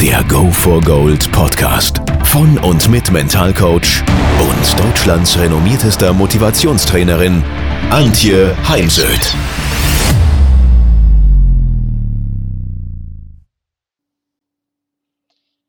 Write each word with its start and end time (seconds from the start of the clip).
Der 0.00 0.22
Go 0.24 0.50
for 0.50 0.80
Gold 0.82 1.30
Podcast 1.32 2.00
von 2.24 2.58
und 2.58 2.88
mit 2.90 3.10
Mentalcoach 3.10 4.02
und 4.40 4.80
Deutschlands 4.80 5.38
renommiertester 5.38 6.12
Motivationstrainerin 6.12 7.42
Antje 7.90 8.56
Heimsöth. 8.68 9.34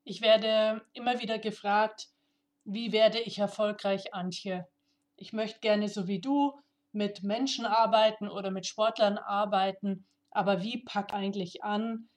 Ich 0.04 0.22
werde 0.22 0.82
immer 0.94 1.22
wieder 1.22 1.40
gefragt, 1.40 2.08
wie 2.66 2.92
werde 2.92 3.20
ich 3.20 3.40
erfolgreich, 3.40 4.14
Antje? 4.14 4.68
Ich 5.16 5.34
möchte 5.34 5.60
gerne 5.60 5.88
so 5.88 6.08
wie 6.08 6.20
du 6.20 6.60
mit 6.92 7.24
Menschen 7.24 7.66
arbeiten 7.66 8.28
oder 8.28 8.52
mit 8.52 8.66
Sportlern 8.66 9.18
arbeiten, 9.18 10.08
aber 10.32 10.62
wie 10.62 10.84
pack 10.84 11.14
eigentlich 11.14 11.64
an? 11.64 12.10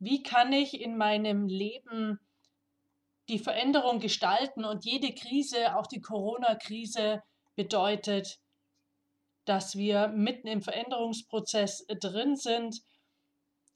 Wie 0.00 0.22
kann 0.22 0.52
ich 0.52 0.80
in 0.80 0.96
meinem 0.96 1.46
Leben 1.46 2.18
die 3.28 3.38
Veränderung 3.38 4.00
gestalten? 4.00 4.64
Und 4.64 4.86
jede 4.86 5.14
Krise, 5.14 5.76
auch 5.76 5.86
die 5.86 6.00
Corona-Krise, 6.00 7.22
bedeutet, 7.54 8.40
dass 9.44 9.76
wir 9.76 10.08
mitten 10.08 10.48
im 10.48 10.62
Veränderungsprozess 10.62 11.84
drin 12.00 12.34
sind, 12.34 12.80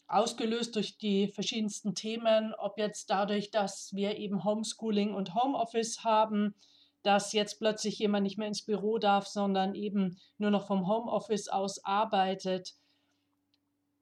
ausgelöst 0.07 0.77
durch 0.77 0.97
die 0.97 1.29
verschiedensten 1.29 1.95
Themen, 1.95 2.55
ob 2.55 2.79
jetzt 2.79 3.11
dadurch, 3.11 3.51
dass 3.51 3.93
wir 3.93 4.17
eben 4.17 4.45
Homeschooling 4.45 5.13
und 5.13 5.35
Homeoffice 5.35 6.05
haben, 6.05 6.55
dass 7.03 7.35
jetzt 7.35 7.59
plötzlich 7.59 7.99
jemand 7.99 8.23
nicht 8.23 8.39
mehr 8.39 8.49
ins 8.49 8.65
Büro 8.65 8.97
darf, 8.97 9.27
sondern 9.27 9.75
eben 9.75 10.19
nur 10.39 10.51
noch 10.51 10.67
vom 10.67 10.89
Homeoffice 10.89 11.49
aus 11.49 11.85
arbeitet, 11.85 12.75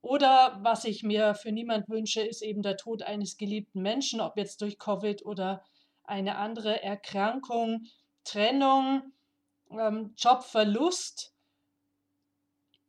oder 0.03 0.58
was 0.62 0.84
ich 0.84 1.05
mir 1.05 1.34
für 1.36 1.53
niemand 1.53 1.89
wünsche, 1.89 2.22
ist 2.22 2.42
eben 2.42 2.62
der 2.62 2.77
Tod 2.77 3.03
eines 3.03 3.36
geliebten 3.36 3.81
Menschen, 3.83 4.20
ob 4.20 4.36
jetzt 4.36 4.61
durch 4.61 4.78
Covid 4.78 5.25
oder 5.25 5.64
eine 6.03 6.36
andere 6.36 6.83
Erkrankung, 6.83 7.86
Trennung, 8.25 9.12
ähm, 9.70 10.12
Jobverlust, 10.19 11.33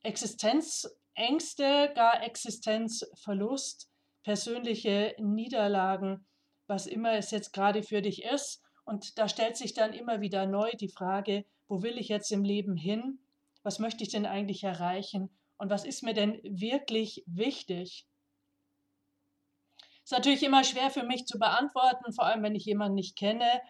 Existenzängste, 0.02 1.92
gar 1.95 2.23
Existenzverlust, 2.23 3.89
persönliche 4.23 5.16
Niederlagen, 5.20 6.25
was 6.66 6.88
immer 6.88 7.14
es 7.14 7.30
jetzt 7.30 7.53
gerade 7.53 7.83
für 7.83 8.02
dich 8.02 8.23
ist. 8.23 8.64
Und 8.86 9.20
da 9.20 9.30
stellt 9.30 9.55
sich 9.55 9.75
dann 9.75 9.94
immer 9.94 10.20
wieder 10.20 10.48
neu 10.48 10.72
die 10.72 10.89
Frage, 10.89 11.45
wo 11.67 11.83
will 11.83 12.00
ich 12.00 12.09
jetzt 12.09 12.31
im 12.31 12.44
Leben 12.44 12.75
hin? 12.75 13.20
Was 13.61 13.77
möchte 13.77 14.03
ich 14.03 14.09
denn 14.09 14.25
eigentlich 14.25 14.64
erreichen? 14.64 15.30
Und 15.64 15.69
was 15.69 15.86
ist 15.86 16.03
mir 16.03 16.14
denn 16.14 16.42
wirklich 16.44 17.23
wichtig? 17.25 18.06
Ist 20.03 20.11
natürlich 20.11 20.44
immer 20.44 20.66
schwer 20.66 20.92
für 20.92 21.03
mich 21.03 21.25
zu 21.25 21.39
beantworten, 21.39 22.11
vor 22.11 22.25
allem 22.25 22.44
wenn 22.44 22.53
ich 22.53 22.66
jemanden 22.66 22.95
nicht 22.95 23.17
kenne. 23.17 23.61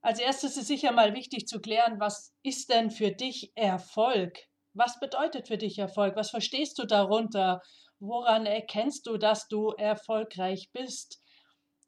Als 0.00 0.18
erstes 0.18 0.56
ist 0.56 0.66
sicher 0.66 0.90
mal 0.90 1.14
wichtig 1.14 1.46
zu 1.46 1.60
klären, 1.60 2.00
was 2.00 2.34
ist 2.42 2.68
denn 2.68 2.90
für 2.90 3.12
dich 3.12 3.52
Erfolg? 3.54 4.36
Was 4.72 4.98
bedeutet 4.98 5.46
für 5.46 5.56
dich 5.56 5.78
Erfolg? 5.78 6.16
Was 6.16 6.30
verstehst 6.30 6.80
du 6.80 6.84
darunter? 6.84 7.62
Woran 8.00 8.44
erkennst 8.44 9.06
du, 9.06 9.16
dass 9.16 9.46
du 9.46 9.70
erfolgreich 9.70 10.70
bist? 10.72 11.22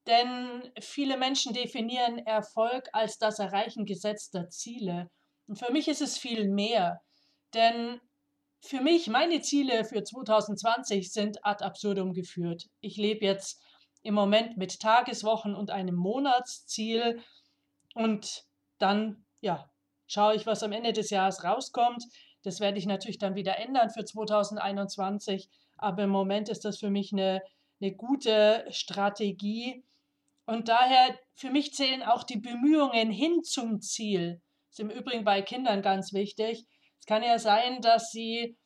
Denn 0.07 0.73
viele 0.81 1.17
Menschen 1.17 1.53
definieren 1.53 2.19
Erfolg 2.19 2.89
als 2.93 3.19
das 3.19 3.41
Erreichen 3.41 3.87
gesetzter 3.87 4.49
Ziele. 4.51 5.11
Und 5.49 5.59
für 5.59 5.73
mich 5.73 5.89
ist 5.89 6.01
es 6.01 6.17
viel 6.17 6.49
mehr. 6.49 7.01
Denn 7.55 8.01
für 8.61 8.81
mich, 8.81 9.07
meine 9.09 9.41
Ziele 9.41 9.85
für 9.85 10.03
2020 10.03 11.13
sind 11.13 11.45
ad 11.45 11.65
absurdum 11.65 12.13
geführt. 12.13 12.69
Ich 12.81 12.97
lebe 12.97 13.25
jetzt 13.25 13.63
im 14.03 14.15
Moment 14.15 14.57
mit 14.57 14.81
Tageswochen 14.81 15.55
und 15.55 15.71
einem 15.71 15.95
Monatsziel 15.95 17.23
und 17.95 18.45
dann, 18.79 19.25
ja, 19.41 19.71
schaue 20.07 20.35
ich, 20.35 20.47
was 20.47 20.63
am 20.63 20.73
Ende 20.73 20.93
des 20.93 21.11
Jahres 21.11 21.45
rauskommt. 21.45 22.05
Das 22.43 22.61
werde 22.61 22.79
ich 22.79 22.87
natürlich 22.87 23.19
dann 23.19 23.35
wieder 23.35 23.59
ändern 23.59 23.91
für 23.91 24.05
2021, 24.05 25.49
aber 25.77 26.05
im 26.05 26.11
Moment 26.11 26.49
ist 26.49 26.65
das 26.65 26.79
für 26.79 26.91
mich 26.91 27.13
eine, 27.13 27.43
eine 27.81 27.93
gute 27.93 28.65
Strategie. 28.71 29.85
Und 30.47 30.69
daher, 30.69 31.19
für 31.35 31.51
mich 31.51 31.75
zählen 31.75 32.03
auch 32.03 32.23
die 32.23 32.39
Bemühungen 32.39 33.11
hin 33.11 33.43
zum 33.43 33.81
Ziel. 33.81 34.41
Das 34.69 34.79
ist 34.79 34.81
im 34.81 34.91
Übrigen 34.91 35.25
bei 35.25 35.43
Kindern 35.43 35.83
ganz 35.83 36.13
wichtig 36.13 36.67
es 37.07 37.09
kann 37.09 37.23
ja 37.23 37.39
sein, 37.39 37.81
dass 37.83 38.11
sie 38.11 38.57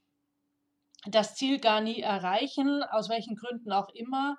das 1.06 1.34
Ziel 1.34 1.60
gar 1.60 1.82
nie 1.82 2.00
erreichen, 2.00 2.82
aus 2.84 3.10
welchen 3.10 3.36
Gründen 3.36 3.70
auch 3.70 3.90
immer. 3.90 4.38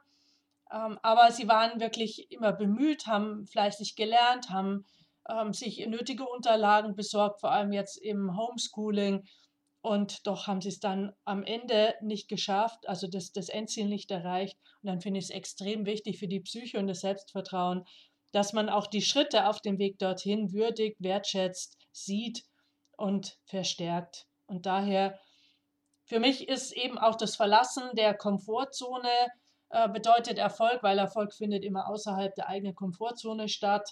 Ähm, 0.72 0.98
aber 1.04 1.32
sie 1.32 1.48
waren 1.48 1.80
wirklich 1.80 2.32
immer 2.32 2.52
bemüht, 2.52 3.06
haben 3.06 3.46
fleißig 3.46 3.96
gelernt, 3.96 4.50
haben 4.50 4.86
ähm, 5.30 5.54
sich 5.54 5.86
nötige 5.86 6.26
Unterlagen 6.28 6.96
besorgt, 6.96 7.42
vor 7.42 7.52
allem 7.52 7.74
jetzt 7.74 7.98
im 7.98 8.36
Homeschooling. 8.36 9.24
Und 9.82 10.26
doch 10.26 10.48
haben 10.48 10.62
sie 10.62 10.70
es 10.70 10.80
dann 10.80 11.14
am 11.24 11.44
Ende 11.44 11.94
nicht 12.02 12.28
geschafft, 12.28 12.90
also 12.90 13.06
das, 13.08 13.32
das 13.34 13.50
Endziel 13.50 13.86
nicht 13.86 14.10
erreicht. 14.10 14.58
Und 14.82 14.88
dann 14.88 15.02
finde 15.02 15.20
ich 15.20 15.26
es 15.26 15.32
extrem 15.32 15.86
wichtig 15.86 16.18
für 16.18 16.28
die 16.28 16.40
Psyche 16.40 16.80
und 16.80 16.88
das 16.88 17.02
Selbstvertrauen, 17.02 17.86
dass 18.32 18.52
man 18.52 18.68
auch 18.68 18.88
die 18.88 19.04
Schritte 19.04 19.48
auf 19.48 19.62
dem 19.62 19.78
Weg 19.78 20.00
dorthin 20.00 20.54
würdigt, 20.54 20.98
wertschätzt, 21.04 21.78
sieht 21.92 22.46
und 23.02 23.38
verstärkt. 23.46 24.28
Und 24.46 24.66
daher, 24.66 25.20
für 26.06 26.20
mich 26.20 26.48
ist 26.48 26.72
eben 26.72 26.98
auch 26.98 27.16
das 27.16 27.36
Verlassen 27.36 27.90
der 27.96 28.14
Komfortzone 28.14 29.10
äh, 29.70 29.90
bedeutet 29.90 30.38
Erfolg, 30.38 30.84
weil 30.84 31.00
Erfolg 31.00 31.34
findet 31.34 31.64
immer 31.64 31.88
außerhalb 31.88 32.36
der 32.36 32.48
eigenen 32.48 32.76
Komfortzone 32.76 33.50
statt. 33.50 33.90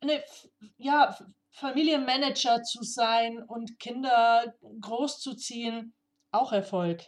Eine, 0.00 0.22
ja, 0.76 1.16
Familienmanager 1.50 2.62
zu 2.62 2.82
sein 2.82 3.42
und 3.42 3.78
Kinder 3.78 4.54
großzuziehen, 4.80 5.94
auch 6.32 6.52
Erfolg. 6.52 7.04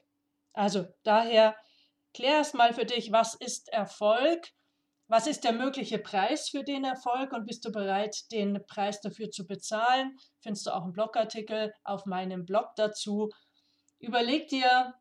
Also 0.53 0.87
daher 1.03 1.57
klär 2.15 2.41
es 2.41 2.55
mal 2.55 2.73
für 2.73 2.85
dich, 2.85 3.13
was 3.13 3.35
ist 3.35 3.69
Erfolg 3.71 4.53
was 5.09 5.27
ist 5.27 5.45
der 5.45 5.53
mögliche 5.53 5.99
Preis 5.99 6.49
für 6.49 6.65
den 6.65 6.85
Erfolg 6.85 7.33
und 7.33 7.47
bist 7.47 7.65
du 7.65 7.71
bereit, 7.71 8.31
den 8.33 8.65
Preis 8.67 9.01
dafür 9.01 9.31
zu 9.31 9.47
bezahlen? 9.47 10.19
Findest 10.41 10.67
du 10.67 10.71
auch 10.75 10.83
einen 10.83 10.93
Blogartikel 10.93 11.73
auf 11.85 12.07
meinem 12.07 12.45
Blog 12.45 12.71
dazu. 12.77 13.31
Überleg 13.99 14.49
dir, 14.49 14.95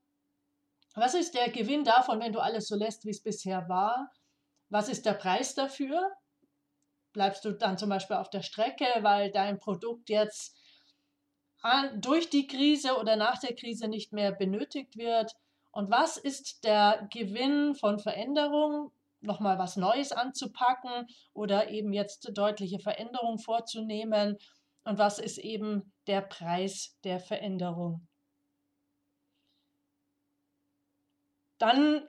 was 0.93 1.15
ist 1.15 1.33
der 1.33 1.49
Gewinn 1.49 1.83
davon, 1.83 2.19
wenn 2.19 2.33
du 2.33 2.39
alles 2.39 2.67
so 2.67 2.75
lässt, 2.75 3.03
wie 3.05 3.09
es 3.09 3.23
bisher 3.23 3.67
war? 3.67 4.11
Was 4.69 4.89
ist 4.89 5.05
der 5.05 5.13
Preis 5.13 5.55
dafür? 5.55 6.11
Bleibst 7.11 7.43
du 7.43 7.51
dann 7.51 7.77
zum 7.77 7.89
Beispiel 7.89 8.17
auf 8.17 8.29
der 8.29 8.43
Strecke, 8.43 8.85
weil 9.01 9.31
dein 9.31 9.57
Produkt 9.57 10.09
jetzt 10.09 10.55
durch 11.95 12.29
die 12.29 12.45
Krise 12.45 12.97
oder 12.97 13.15
nach 13.15 13.39
der 13.39 13.55
Krise 13.55 13.87
nicht 13.87 14.13
mehr 14.13 14.31
benötigt 14.31 14.97
wird? 14.97 15.33
Und 15.71 15.89
was 15.89 16.17
ist 16.17 16.63
der 16.63 17.07
Gewinn 17.11 17.73
von 17.73 17.99
Veränderung? 17.99 18.91
Nochmal 19.25 19.57
was 19.57 19.75
Neues 19.75 20.11
anzupacken 20.11 21.07
oder 21.33 21.69
eben 21.69 21.93
jetzt 21.93 22.29
deutliche 22.33 22.79
Veränderungen 22.79 23.39
vorzunehmen 23.39 24.37
und 24.83 24.97
was 24.97 25.19
ist 25.19 25.37
eben 25.37 25.93
der 26.07 26.21
Preis 26.21 26.97
der 27.03 27.19
Veränderung. 27.19 28.07
Dann 31.57 32.07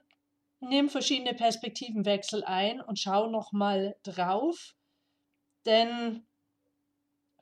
nimm 0.61 0.89
verschiedene 0.89 1.35
Perspektivenwechsel 1.35 2.45
ein 2.45 2.81
und 2.81 2.99
schau 2.99 3.29
nochmal 3.29 3.97
drauf, 4.03 4.75
denn 5.65 6.27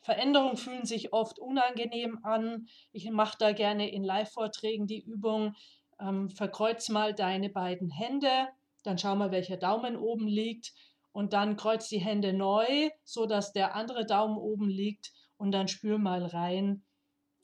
Veränderungen 0.03 0.59
fühlen 0.59 0.85
sich 0.85 1.12
oft 1.15 1.38
unangenehm 1.38 2.21
an. 2.25 2.67
Ich 2.93 3.11
mache 3.11 3.37
da 3.38 3.53
gerne 3.53 3.91
in 3.91 4.05
Live-Vorträgen 4.05 4.87
die 4.87 5.03
Übung, 5.03 5.55
ähm, 5.99 6.29
verkreuz 6.29 6.91
mal 6.91 7.15
deine 7.15 7.49
beiden 7.49 7.91
Hände 7.91 8.49
dann 8.84 8.98
schau 8.98 9.16
mal, 9.16 9.32
welcher 9.32 9.56
Daumen 9.56 9.96
oben 9.96 10.28
liegt 10.28 10.72
und 11.12 11.32
dann 11.32 11.56
kreuz 11.56 11.88
die 11.88 11.98
Hände 11.98 12.32
neu, 12.32 12.90
so 13.04 13.26
dass 13.26 13.52
der 13.52 13.75
andere 13.75 14.06
Daumen 14.06 14.36
oben 14.36 14.69
liegt 14.69 15.12
und 15.36 15.52
dann 15.52 15.69
spür 15.69 15.98
mal 15.98 16.25
rein. 16.25 16.84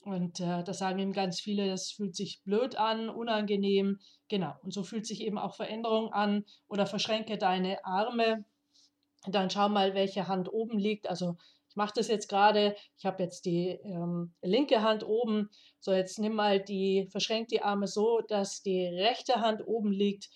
Und 0.01 0.39
äh, 0.39 0.63
das 0.63 0.79
sagen 0.79 0.99
eben 0.99 1.13
ganz 1.13 1.39
viele, 1.39 1.67
das 1.67 1.91
fühlt 1.91 2.15
sich 2.15 2.41
blöd 2.43 2.75
an, 2.75 3.09
unangenehm. 3.09 3.99
Genau. 4.29 4.53
Und 4.63 4.73
so 4.73 4.83
fühlt 4.83 5.05
sich 5.05 5.21
eben 5.21 5.37
auch 5.37 5.55
Veränderung 5.55 6.11
an. 6.11 6.43
Oder 6.67 6.87
verschränke 6.87 7.37
deine 7.37 7.85
Arme. 7.85 8.43
Dann 9.27 9.51
schau 9.51 9.69
mal, 9.69 9.93
welche 9.93 10.27
Hand 10.27 10.51
oben 10.51 10.79
liegt. 10.79 11.07
Also 11.07 11.37
ich 11.69 11.75
mache 11.75 11.93
das 11.95 12.07
jetzt 12.07 12.27
gerade, 12.27 12.75
ich 12.97 13.05
habe 13.05 13.23
jetzt 13.23 13.45
die 13.45 13.79
ähm, 13.85 14.33
linke 14.41 14.81
Hand 14.81 15.05
oben, 15.05 15.49
so 15.79 15.93
jetzt 15.93 16.19
nimm 16.19 16.33
mal 16.33 16.59
die, 16.59 17.07
verschränk 17.11 17.47
die 17.47 17.61
Arme 17.61 17.87
so, 17.87 18.19
dass 18.27 18.61
die 18.61 18.87
rechte 18.87 19.35
Hand 19.35 19.65
oben 19.65 19.91
liegt 19.91 20.29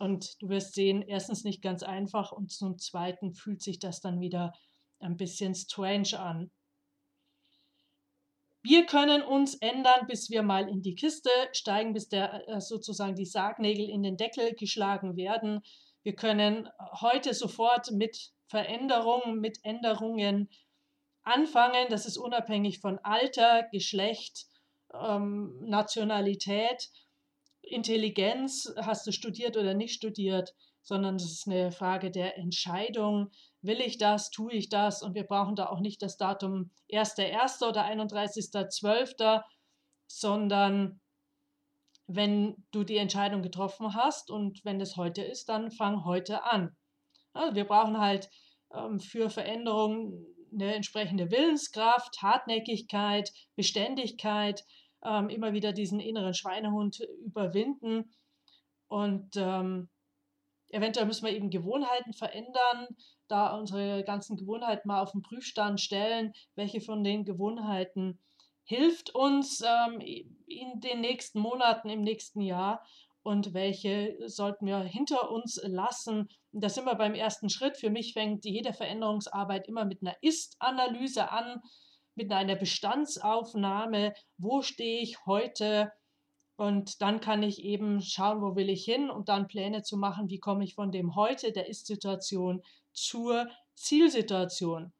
und 0.00 0.40
du 0.40 0.48
wirst 0.48 0.74
sehen, 0.74 1.02
erstens 1.02 1.44
nicht 1.44 1.62
ganz 1.62 1.82
einfach 1.82 2.32
und 2.32 2.50
zum 2.50 2.78
zweiten 2.78 3.34
fühlt 3.34 3.62
sich 3.62 3.78
das 3.78 4.00
dann 4.00 4.20
wieder 4.20 4.52
ein 5.00 5.16
bisschen 5.16 5.54
strange 5.54 6.18
an. 6.18 6.50
Wir 8.62 8.86
können 8.86 9.22
uns 9.22 9.54
ändern, 9.54 10.06
bis 10.08 10.30
wir 10.30 10.42
mal 10.42 10.68
in 10.68 10.82
die 10.82 10.94
Kiste 10.94 11.30
steigen, 11.52 11.94
bis 11.94 12.08
der 12.08 12.46
äh, 12.48 12.60
sozusagen 12.60 13.14
die 13.14 13.24
Sargnägel 13.24 13.88
in 13.88 14.02
den 14.02 14.16
Deckel 14.16 14.54
geschlagen 14.54 15.16
werden. 15.16 15.62
Wir 16.02 16.14
können 16.14 16.68
heute 17.00 17.34
sofort 17.34 17.90
mit 17.92 18.32
Veränderungen, 18.48 19.40
mit 19.40 19.58
Änderungen 19.62 20.50
anfangen. 21.22 21.86
Das 21.88 22.04
ist 22.04 22.16
unabhängig 22.16 22.80
von 22.80 22.98
Alter, 23.02 23.68
Geschlecht, 23.70 24.46
ähm, 24.92 25.56
Nationalität, 25.60 26.90
Intelligenz, 27.70 28.72
hast 28.76 29.06
du 29.06 29.12
studiert 29.12 29.56
oder 29.56 29.74
nicht 29.74 29.94
studiert, 29.94 30.54
sondern 30.82 31.16
es 31.16 31.24
ist 31.24 31.46
eine 31.46 31.70
Frage 31.70 32.10
der 32.10 32.38
Entscheidung. 32.38 33.30
Will 33.60 33.80
ich 33.80 33.98
das, 33.98 34.30
tue 34.30 34.52
ich 34.52 34.68
das? 34.68 35.02
Und 35.02 35.14
wir 35.14 35.24
brauchen 35.24 35.54
da 35.54 35.66
auch 35.66 35.80
nicht 35.80 36.02
das 36.02 36.16
Datum 36.16 36.70
1.1. 36.90 37.68
oder 37.68 37.84
31.12., 37.84 39.42
sondern 40.06 41.00
wenn 42.06 42.64
du 42.70 42.84
die 42.84 42.96
Entscheidung 42.96 43.42
getroffen 43.42 43.94
hast 43.94 44.30
und 44.30 44.64
wenn 44.64 44.80
es 44.80 44.96
heute 44.96 45.22
ist, 45.22 45.50
dann 45.50 45.70
fang 45.70 46.06
heute 46.06 46.44
an. 46.44 46.74
Also 47.34 47.54
wir 47.54 47.64
brauchen 47.64 47.98
halt 47.98 48.30
ähm, 48.74 48.98
für 48.98 49.28
Veränderungen 49.28 50.26
eine 50.52 50.74
entsprechende 50.74 51.30
Willenskraft, 51.30 52.22
Hartnäckigkeit, 52.22 53.30
Beständigkeit, 53.56 54.64
ähm, 55.04 55.28
immer 55.28 55.52
wieder 55.52 55.72
diesen 55.72 56.00
inneren 56.00 56.34
Schweinehund 56.34 57.00
überwinden. 57.24 58.10
Und 58.88 59.36
ähm, 59.36 59.88
eventuell 60.70 61.06
müssen 61.06 61.26
wir 61.26 61.34
eben 61.34 61.50
Gewohnheiten 61.50 62.12
verändern, 62.12 62.88
da 63.28 63.54
unsere 63.54 64.04
ganzen 64.04 64.36
Gewohnheiten 64.36 64.88
mal 64.88 65.02
auf 65.02 65.12
den 65.12 65.22
Prüfstand 65.22 65.80
stellen, 65.80 66.32
welche 66.54 66.80
von 66.80 67.04
den 67.04 67.24
Gewohnheiten 67.24 68.18
hilft 68.64 69.14
uns 69.14 69.62
ähm, 69.62 70.00
in 70.00 70.80
den 70.80 71.00
nächsten 71.00 71.40
Monaten, 71.40 71.88
im 71.88 72.02
nächsten 72.02 72.40
Jahr 72.40 72.84
und 73.22 73.54
welche 73.54 74.16
sollten 74.26 74.66
wir 74.66 74.78
hinter 74.80 75.30
uns 75.30 75.60
lassen. 75.64 76.28
Und 76.52 76.64
da 76.64 76.68
sind 76.68 76.84
wir 76.86 76.94
beim 76.94 77.14
ersten 77.14 77.50
Schritt. 77.50 77.76
Für 77.76 77.90
mich 77.90 78.12
fängt 78.12 78.44
jede 78.44 78.72
Veränderungsarbeit 78.72 79.68
immer 79.68 79.84
mit 79.84 80.02
einer 80.02 80.16
Ist-Analyse 80.22 81.30
an, 81.30 81.62
mit 82.18 82.30
einer 82.32 82.56
Bestandsaufnahme. 82.56 84.12
Wo 84.36 84.60
stehe 84.60 85.00
ich 85.00 85.24
heute? 85.24 85.92
Und 86.56 87.00
dann 87.00 87.20
kann 87.20 87.42
ich 87.42 87.62
eben 87.62 88.02
schauen, 88.02 88.42
wo 88.42 88.56
will 88.56 88.68
ich 88.68 88.84
hin 88.84 89.08
und 89.08 89.28
dann 89.28 89.46
Pläne 89.46 89.82
zu 89.82 89.96
machen, 89.96 90.28
wie 90.28 90.40
komme 90.40 90.64
ich 90.64 90.74
von 90.74 90.90
dem 90.90 91.14
heute, 91.14 91.52
der 91.52 91.68
Ist-Situation, 91.68 92.62
zur 92.92 93.48
Zielsituation. 93.74 94.92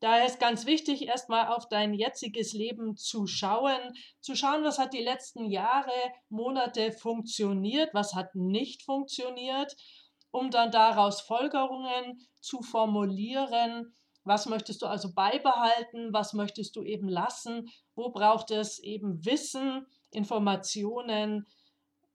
Daher 0.00 0.26
ist 0.26 0.40
ganz 0.40 0.64
wichtig, 0.66 1.06
erstmal 1.06 1.48
auf 1.48 1.68
dein 1.68 1.92
jetziges 1.92 2.54
Leben 2.54 2.96
zu 2.96 3.26
schauen, 3.26 3.78
zu 4.20 4.34
schauen, 4.34 4.64
was 4.64 4.78
hat 4.78 4.94
die 4.94 5.02
letzten 5.02 5.44
Jahre, 5.50 5.92
Monate 6.28 6.92
funktioniert, 6.92 7.92
was 7.92 8.14
hat 8.14 8.34
nicht 8.34 8.82
funktioniert, 8.82 9.76
um 10.30 10.50
dann 10.50 10.70
daraus 10.70 11.20
Folgerungen 11.20 12.26
zu 12.40 12.62
formulieren. 12.62 13.94
Was 14.26 14.46
möchtest 14.46 14.82
du 14.82 14.86
also 14.86 15.12
beibehalten, 15.14 16.12
was 16.12 16.32
möchtest 16.32 16.74
du 16.74 16.82
eben 16.82 17.08
lassen, 17.08 17.70
wo 17.94 18.10
braucht 18.10 18.50
es 18.50 18.80
eben 18.80 19.24
Wissen, 19.24 19.86
Informationen, 20.10 21.46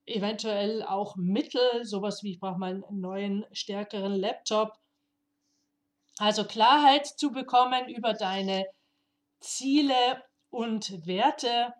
eventuell 0.05 0.83
auch 0.83 1.15
Mittel, 1.15 1.85
sowas 1.85 2.21
wie 2.21 2.31
ich 2.33 2.39
brauche 2.41 2.59
mal 2.59 2.71
einen 2.71 2.99
neuen, 2.99 3.45
stärkeren 3.53 4.11
Laptop, 4.11 4.73
also 6.17 6.43
Klarheit 6.43 7.07
zu 7.07 7.31
bekommen 7.31 7.87
über 7.87 8.13
deine 8.13 8.65
Ziele 9.39 10.21
und 10.49 11.07
Werte. 11.07 11.73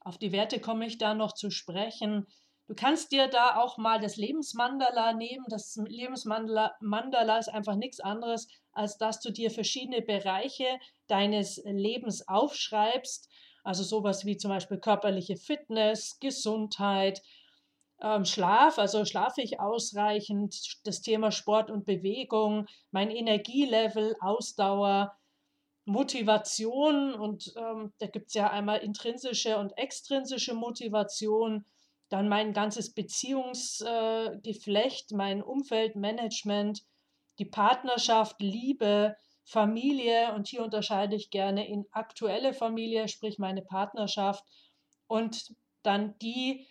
Auf 0.00 0.18
die 0.18 0.32
Werte 0.32 0.60
komme 0.60 0.86
ich 0.86 0.98
da 0.98 1.14
noch 1.14 1.32
zu 1.32 1.50
sprechen. 1.50 2.26
Du 2.66 2.74
kannst 2.74 3.12
dir 3.12 3.28
da 3.28 3.56
auch 3.56 3.78
mal 3.78 4.00
das 4.00 4.16
Lebensmandala 4.16 5.12
nehmen. 5.12 5.44
Das 5.48 5.76
Lebensmandala 5.76 7.38
ist 7.38 7.48
einfach 7.48 7.76
nichts 7.76 8.00
anderes, 8.00 8.48
als 8.74 8.98
dass 8.98 9.20
du 9.20 9.30
dir 9.30 9.50
verschiedene 9.50 10.02
Bereiche 10.02 10.78
deines 11.06 11.62
Lebens 11.64 12.26
aufschreibst. 12.28 13.28
Also 13.62 13.82
sowas 13.82 14.24
wie 14.24 14.36
zum 14.36 14.50
Beispiel 14.50 14.78
körperliche 14.78 15.36
Fitness, 15.36 16.18
Gesundheit, 16.20 17.22
ähm, 18.02 18.24
Schlaf, 18.24 18.78
also 18.78 19.04
schlafe 19.04 19.42
ich 19.42 19.60
ausreichend, 19.60 20.80
das 20.84 21.00
Thema 21.00 21.30
Sport 21.30 21.70
und 21.70 21.86
Bewegung, 21.86 22.66
mein 22.90 23.10
Energielevel, 23.10 24.16
Ausdauer, 24.20 25.16
Motivation. 25.86 27.14
Und 27.14 27.54
ähm, 27.56 27.92
da 27.98 28.06
gibt 28.06 28.28
es 28.28 28.34
ja 28.34 28.50
einmal 28.50 28.80
intrinsische 28.80 29.58
und 29.58 29.76
extrinsische 29.78 30.54
Motivation, 30.54 31.64
dann 32.10 32.28
mein 32.28 32.52
ganzes 32.52 32.92
Beziehungsgeflecht, 32.92 35.12
äh, 35.12 35.14
mein 35.14 35.42
Umfeldmanagement, 35.42 36.84
die 37.38 37.44
Partnerschaft, 37.44 38.36
Liebe, 38.40 39.16
Familie 39.44 40.32
und 40.34 40.48
hier 40.48 40.62
unterscheide 40.62 41.16
ich 41.16 41.30
gerne 41.30 41.68
in 41.68 41.84
aktuelle 41.90 42.54
Familie, 42.54 43.08
sprich 43.08 43.38
meine 43.38 43.62
Partnerschaft 43.62 44.44
und 45.06 45.54
dann 45.82 46.18
die 46.18 46.66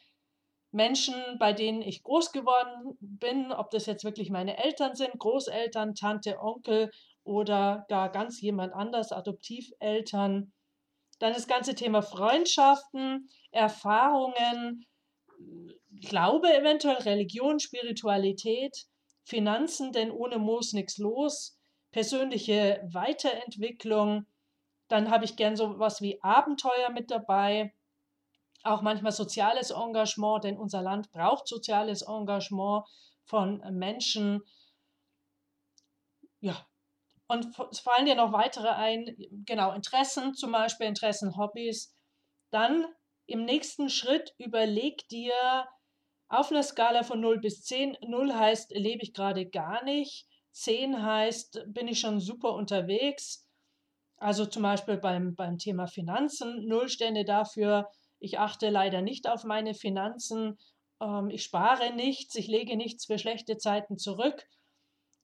Menschen, 0.71 1.13
bei 1.37 1.53
denen 1.53 1.83
ich 1.83 2.01
groß 2.01 2.31
geworden 2.31 2.97
bin, 2.99 3.51
ob 3.51 3.69
das 3.69 3.85
jetzt 3.85 4.03
wirklich 4.03 4.31
meine 4.31 4.57
Eltern 4.57 4.95
sind, 4.95 5.19
Großeltern, 5.19 5.93
Tante, 5.93 6.39
Onkel 6.39 6.89
oder 7.23 7.85
gar 7.89 8.11
ganz 8.11 8.41
jemand 8.41 8.73
anders, 8.73 9.11
Adoptiveltern. 9.11 10.51
Dann 11.19 11.33
das 11.33 11.47
ganze 11.47 11.75
Thema 11.75 12.01
Freundschaften, 12.01 13.29
Erfahrungen, 13.51 14.85
Glaube 16.01 16.51
eventuell, 16.53 16.97
Religion, 17.03 17.59
Spiritualität, 17.59 18.87
Finanzen, 19.23 19.91
denn 19.91 20.11
ohne 20.11 20.37
Moos 20.37 20.73
nichts 20.73 20.97
los, 20.97 21.57
persönliche 21.91 22.81
Weiterentwicklung. 22.91 24.25
Dann 24.87 25.09
habe 25.09 25.25
ich 25.25 25.35
gern 25.35 25.55
so 25.55 25.79
was 25.79 26.01
wie 26.01 26.21
Abenteuer 26.21 26.89
mit 26.91 27.09
dabei, 27.09 27.73
auch 28.63 28.81
manchmal 28.81 29.11
soziales 29.11 29.71
Engagement, 29.71 30.43
denn 30.43 30.57
unser 30.57 30.81
Land 30.81 31.11
braucht 31.11 31.47
soziales 31.47 32.01
Engagement 32.01 32.85
von 33.25 33.61
Menschen. 33.71 34.41
Ja, 36.39 36.65
und 37.27 37.55
fallen 37.55 38.05
dir 38.05 38.15
noch 38.15 38.33
weitere 38.33 38.69
ein, 38.69 39.15
genau, 39.45 39.71
Interessen, 39.71 40.33
zum 40.33 40.51
Beispiel 40.51 40.87
Interessen, 40.87 41.37
Hobbys. 41.37 41.95
Dann 42.51 42.85
im 43.25 43.45
nächsten 43.45 43.89
Schritt 43.89 44.33
überleg 44.37 45.07
dir 45.07 45.33
auf 46.33 46.51
einer 46.51 46.63
Skala 46.63 47.03
von 47.03 47.21
0 47.21 47.39
bis 47.39 47.63
10. 47.63 47.97
0 48.07 48.33
heißt, 48.33 48.71
lebe 48.71 49.03
ich 49.03 49.13
gerade 49.13 49.47
gar 49.47 49.83
nicht. 49.83 50.27
10 50.51 51.03
heißt, 51.03 51.65
bin 51.67 51.87
ich 51.87 51.99
schon 51.99 52.19
super 52.19 52.53
unterwegs. 52.53 53.47
Also 54.17 54.45
zum 54.45 54.63
Beispiel 54.63 54.97
beim, 54.97 55.35
beim 55.35 55.57
Thema 55.57 55.87
Finanzen. 55.87 56.67
0 56.67 56.89
Stände 56.89 57.23
dafür, 57.25 57.89
ich 58.19 58.39
achte 58.39 58.69
leider 58.69 59.01
nicht 59.01 59.27
auf 59.27 59.43
meine 59.43 59.73
Finanzen, 59.73 60.57
ähm, 61.01 61.29
ich 61.29 61.43
spare 61.43 61.93
nichts, 61.93 62.35
ich 62.35 62.47
lege 62.47 62.77
nichts 62.77 63.05
für 63.05 63.19
schlechte 63.19 63.57
Zeiten 63.57 63.97
zurück. 63.97 64.47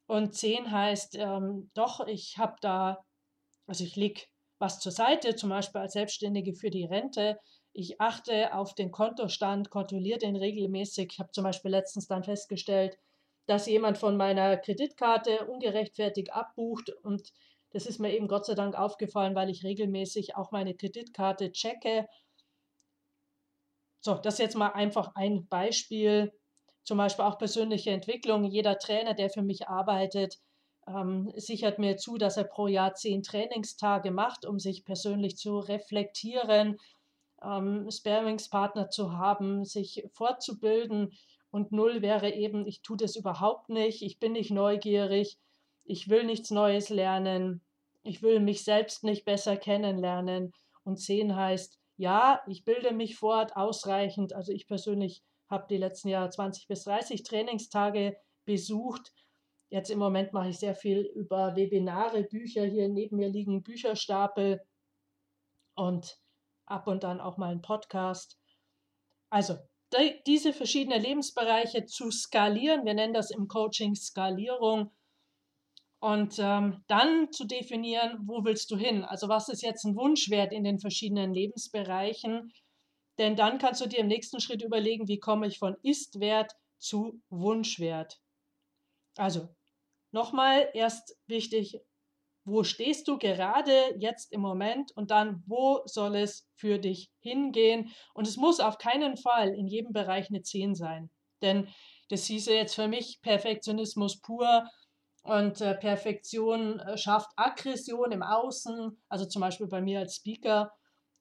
Und 0.06 0.36
10 0.36 0.72
heißt, 0.72 1.16
ähm, 1.16 1.72
doch, 1.74 2.06
ich 2.08 2.38
habe 2.38 2.56
da, 2.62 3.04
also 3.68 3.84
ich 3.84 3.96
lege 3.96 4.22
was 4.60 4.80
zur 4.80 4.92
Seite, 4.92 5.36
zum 5.36 5.50
Beispiel 5.50 5.82
als 5.82 5.94
Selbstständige 5.94 6.54
für 6.54 6.70
die 6.70 6.86
Rente. 6.86 7.40
Ich 7.80 8.02
achte 8.02 8.54
auf 8.54 8.76
den 8.76 8.92
Kontostand, 8.92 9.70
kontrolliere 9.70 10.20
den 10.20 10.36
regelmäßig. 10.36 11.14
Ich 11.14 11.20
habe 11.20 11.32
zum 11.32 11.46
Beispiel 11.46 11.72
letztens 11.72 12.08
dann 12.08 12.26
festgestellt, 12.26 12.98
dass 13.46 13.68
jemand 13.68 13.98
von 13.98 14.18
meiner 14.18 14.58
Kreditkarte 14.58 15.46
ungerechtfertigt 15.48 16.34
abbucht 16.34 16.90
und 17.04 17.32
das 17.72 17.86
ist 17.86 18.00
mir 18.00 18.14
eben 18.14 18.28
Gott 18.28 18.46
sei 18.46 18.56
Dank 18.56 18.76
aufgefallen, 18.76 19.34
weil 19.34 19.50
ich 19.50 19.64
regelmäßig 19.64 20.36
auch 20.36 20.52
meine 20.52 20.74
Kreditkarte 20.76 21.54
checke 21.54 22.08
so, 24.02 24.16
das 24.16 24.36
ist 24.36 24.40
jetzt 24.40 24.58
mal 24.58 24.70
einfach 24.70 25.12
ein 25.16 25.48
Beispiel, 25.48 26.34
zum 26.84 26.98
Beispiel 26.98 27.26
auch 27.26 27.38
persönliche 27.38 27.92
Entwicklung. 27.92 28.44
Jeder 28.46 28.78
Trainer, 28.78 29.14
der 29.14 29.30
für 29.30 29.42
mich 29.42 29.68
arbeitet, 29.68 30.40
ähm, 30.88 31.32
sichert 31.36 31.80
mir 31.80 31.98
zu, 31.98 32.18
dass 32.18 32.38
er 32.38 32.46
pro 32.46 32.68
Jahr 32.68 32.94
zehn 32.96 33.24
Trainingstage 33.24 34.12
macht, 34.12 34.46
um 34.46 34.60
sich 34.60 34.86
persönlich 34.86 35.38
zu 35.38 35.60
reflektieren, 35.60 36.78
ähm, 37.44 37.90
Sparingspartner 37.90 38.90
zu 38.90 39.14
haben, 39.14 39.66
sich 39.66 40.04
fortzubilden. 40.12 41.14
Und 41.52 41.72
null 41.72 42.02
wäre 42.02 42.32
eben, 42.32 42.68
ich 42.68 42.82
tue 42.82 42.98
das 42.98 43.16
überhaupt 43.16 43.70
nicht, 43.70 44.04
ich 44.04 44.20
bin 44.20 44.34
nicht 44.34 44.52
neugierig, 44.52 45.40
ich 45.84 46.10
will 46.10 46.24
nichts 46.24 46.52
Neues 46.52 46.90
lernen 46.90 47.62
ich 48.04 48.22
will 48.22 48.40
mich 48.40 48.64
selbst 48.64 49.04
nicht 49.04 49.26
besser 49.26 49.58
kennenlernen. 49.58 50.54
Und 50.84 50.98
10 50.98 51.36
heißt, 51.36 51.80
ja, 51.98 52.42
ich 52.48 52.64
bilde 52.64 52.94
mich 52.94 53.18
fort 53.18 53.56
ausreichend. 53.56 54.34
Also 54.34 54.52
ich 54.52 54.68
persönlich 54.68 55.24
habe 55.50 55.68
die 55.70 55.78
letzten 55.78 56.10
Jahre 56.10 56.30
20 56.30 56.68
bis 56.68 56.84
30 56.84 57.24
Trainingstage 57.24 58.18
besucht. 58.46 59.14
Jetzt 59.70 59.92
im 59.92 60.00
Moment 60.00 60.34
mache 60.34 60.50
ich 60.50 60.60
sehr 60.60 60.76
viel 60.76 61.02
über 61.02 61.56
Webinare, 61.56 62.24
Bücher. 62.24 62.64
Hier 62.64 62.88
neben 62.90 63.18
mir 63.18 63.30
liegen 63.30 63.62
Bücherstapel 63.62 64.62
und 65.76 66.18
ab 66.70 66.88
und 66.88 67.04
dann 67.04 67.20
auch 67.20 67.38
mal 67.38 67.52
ein 67.52 67.62
Podcast. 67.62 68.38
Also 69.30 69.58
die, 69.94 70.22
diese 70.26 70.54
verschiedenen 70.54 71.02
Lebensbereiche 71.02 71.86
zu 71.86 72.12
skalieren, 72.12 72.86
wir 72.86 72.94
nennen 72.94 73.14
das 73.14 73.32
im 73.32 73.48
Coaching 73.48 73.96
Skalierung, 73.96 74.92
und 76.00 76.40
ähm, 76.40 76.84
dann 76.88 77.32
zu 77.32 77.46
definieren, 77.46 78.20
wo 78.26 78.44
willst 78.46 78.72
du 78.72 78.78
hin? 78.78 79.04
Also 79.04 79.28
was 79.28 79.50
ist 79.50 79.62
jetzt 79.62 79.84
ein 79.84 79.96
Wunschwert 79.96 80.54
in 80.54 80.64
den 80.64 80.80
verschiedenen 80.80 81.34
Lebensbereichen? 81.34 82.54
Denn 83.18 83.36
dann 83.36 83.58
kannst 83.58 83.82
du 83.82 83.86
dir 83.86 84.00
im 84.00 84.08
nächsten 84.08 84.40
Schritt 84.40 84.64
überlegen, 84.64 85.10
wie 85.10 85.20
komme 85.20 85.48
ich 85.48 85.60
von 85.60 85.76
Ist-Wert 85.84 86.54
zu 86.78 87.22
Wunschwert. 87.30 88.22
Also 89.18 89.50
nochmal, 90.12 90.70
erst 90.74 91.18
wichtig, 91.28 91.82
wo 92.50 92.64
stehst 92.64 93.08
du 93.08 93.18
gerade 93.18 93.72
jetzt 94.00 94.32
im 94.32 94.42
Moment 94.42 94.92
und 94.96 95.12
dann, 95.12 95.44
wo 95.46 95.82
soll 95.86 96.16
es 96.16 96.48
für 96.56 96.80
dich 96.80 97.12
hingehen? 97.20 97.92
Und 98.14 98.28
es 98.28 98.38
muss 98.38 98.60
auf 98.60 98.78
keinen 98.78 99.18
Fall 99.18 99.50
in 99.50 99.68
jedem 99.68 99.94
Bereich 99.94 100.30
eine 100.30 100.42
10 100.42 100.76
sein. 100.76 101.10
Denn 101.42 101.68
das 102.10 102.26
hieße 102.26 102.54
jetzt 102.54 102.76
für 102.76 102.88
mich 102.88 103.22
Perfektionismus 103.22 104.20
pur 104.20 104.68
und 105.24 105.62
äh, 105.62 105.76
Perfektion 105.76 106.80
äh, 106.80 106.98
schafft 106.98 107.30
Aggression 107.36 108.12
im 108.12 108.24
Außen, 108.24 109.02
also 109.10 109.26
zum 109.26 109.42
Beispiel 109.42 109.68
bei 109.68 109.82
mir 109.82 110.00
als 110.00 110.16
Speaker. 110.16 110.72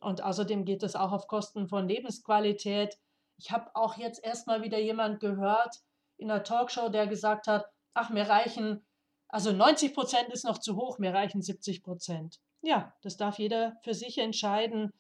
Und 0.01 0.23
außerdem 0.23 0.65
geht 0.65 0.83
es 0.83 0.95
auch 0.95 1.13
auf 1.13 1.27
Kosten 1.27 1.69
von 1.69 1.89
Lebensqualität. 1.89 2.97
Ich 3.37 3.51
habe 3.51 3.71
auch 3.75 3.97
jetzt 3.97 4.25
erstmal 4.25 4.63
wieder 4.63 4.79
jemand 4.79 5.21
gehört 5.21 5.75
in 6.17 6.31
einer 6.31 6.43
Talkshow, 6.43 6.89
der 6.89 7.07
gesagt 7.07 7.49
hat, 7.49 7.67
ach, 7.95 8.11
mir 8.11 8.29
reichen, 8.29 8.87
also 9.29 9.53
90 9.53 9.95
Prozent 9.95 10.29
ist 10.31 10.45
noch 10.45 10.59
zu 10.59 10.77
hoch, 10.77 10.99
mir 10.99 11.13
reichen 11.13 11.43
70 11.43 11.83
Prozent. 11.83 12.41
Ja, 12.63 12.95
das 13.03 13.17
darf 13.17 13.39
jeder 13.39 13.77
für 13.83 13.95
sich 13.95 14.19
entscheiden, 14.19 14.93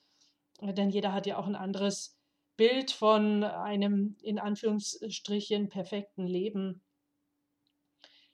denn 0.61 0.91
jeder 0.91 1.13
hat 1.13 1.27
ja 1.27 1.39
auch 1.39 1.47
ein 1.47 1.57
anderes 1.57 2.17
Bild 2.57 2.91
von 2.91 3.45
einem 3.45 4.17
in 4.21 4.39
Anführungsstrichen 4.39 5.69
perfekten 5.69 6.27
Leben. 6.27 6.83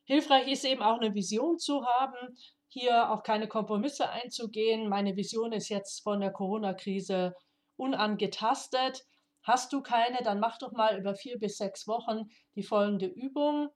Hilfreich 0.04 0.48
ist 0.48 0.64
eben 0.64 0.82
auch 0.82 0.98
eine 1.00 1.14
Vision 1.14 1.58
zu 1.58 1.84
haben, 1.86 2.36
hier 2.68 3.10
auch 3.10 3.22
keine 3.22 3.48
Kompromisse 3.48 4.10
einzugehen. 4.10 4.88
Meine 4.88 5.16
Vision 5.16 5.52
ist 5.52 5.68
jetzt 5.68 6.02
von 6.02 6.20
der 6.20 6.32
Corona-Krise 6.32 7.34
unangetastet. 7.76 9.06
Hast 9.42 9.72
du 9.72 9.80
keine, 9.80 10.18
dann 10.22 10.40
mach 10.40 10.58
doch 10.58 10.72
mal 10.72 10.98
über 10.98 11.14
vier 11.14 11.38
bis 11.38 11.58
sechs 11.58 11.86
Wochen 11.86 12.30
die 12.56 12.62
folgende 12.62 13.06
Übung. 13.06 13.68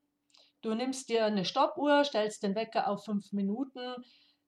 Du 0.63 0.75
nimmst 0.75 1.09
dir 1.09 1.25
eine 1.25 1.45
Stoppuhr, 1.45 2.05
stellst 2.05 2.43
den 2.43 2.55
Wecker 2.55 2.89
auf 2.89 3.05
fünf 3.05 3.33
Minuten, 3.33 3.95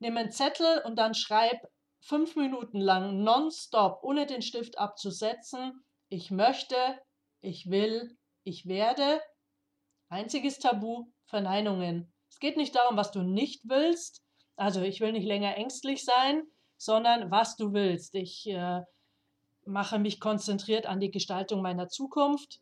nimm 0.00 0.16
einen 0.16 0.32
Zettel 0.32 0.82
und 0.84 0.96
dann 0.96 1.14
schreib 1.14 1.58
fünf 2.00 2.36
Minuten 2.36 2.80
lang 2.80 3.22
nonstop, 3.22 4.02
ohne 4.02 4.26
den 4.26 4.42
Stift 4.42 4.78
abzusetzen. 4.78 5.84
Ich 6.08 6.30
möchte, 6.30 6.76
ich 7.40 7.70
will, 7.70 8.16
ich 8.42 8.66
werde. 8.66 9.20
Einziges 10.08 10.58
Tabu, 10.58 11.06
Verneinungen. 11.26 12.12
Es 12.28 12.38
geht 12.40 12.56
nicht 12.56 12.74
darum, 12.74 12.96
was 12.96 13.12
du 13.12 13.22
nicht 13.22 13.62
willst. 13.68 14.22
Also 14.56 14.82
ich 14.82 15.00
will 15.00 15.12
nicht 15.12 15.26
länger 15.26 15.56
ängstlich 15.56 16.04
sein, 16.04 16.42
sondern 16.76 17.30
was 17.30 17.56
du 17.56 17.72
willst. 17.72 18.14
Ich 18.14 18.46
äh, 18.48 18.80
mache 19.64 19.98
mich 19.98 20.18
konzentriert 20.20 20.86
an 20.86 21.00
die 21.00 21.10
Gestaltung 21.10 21.62
meiner 21.62 21.88
Zukunft. 21.88 22.60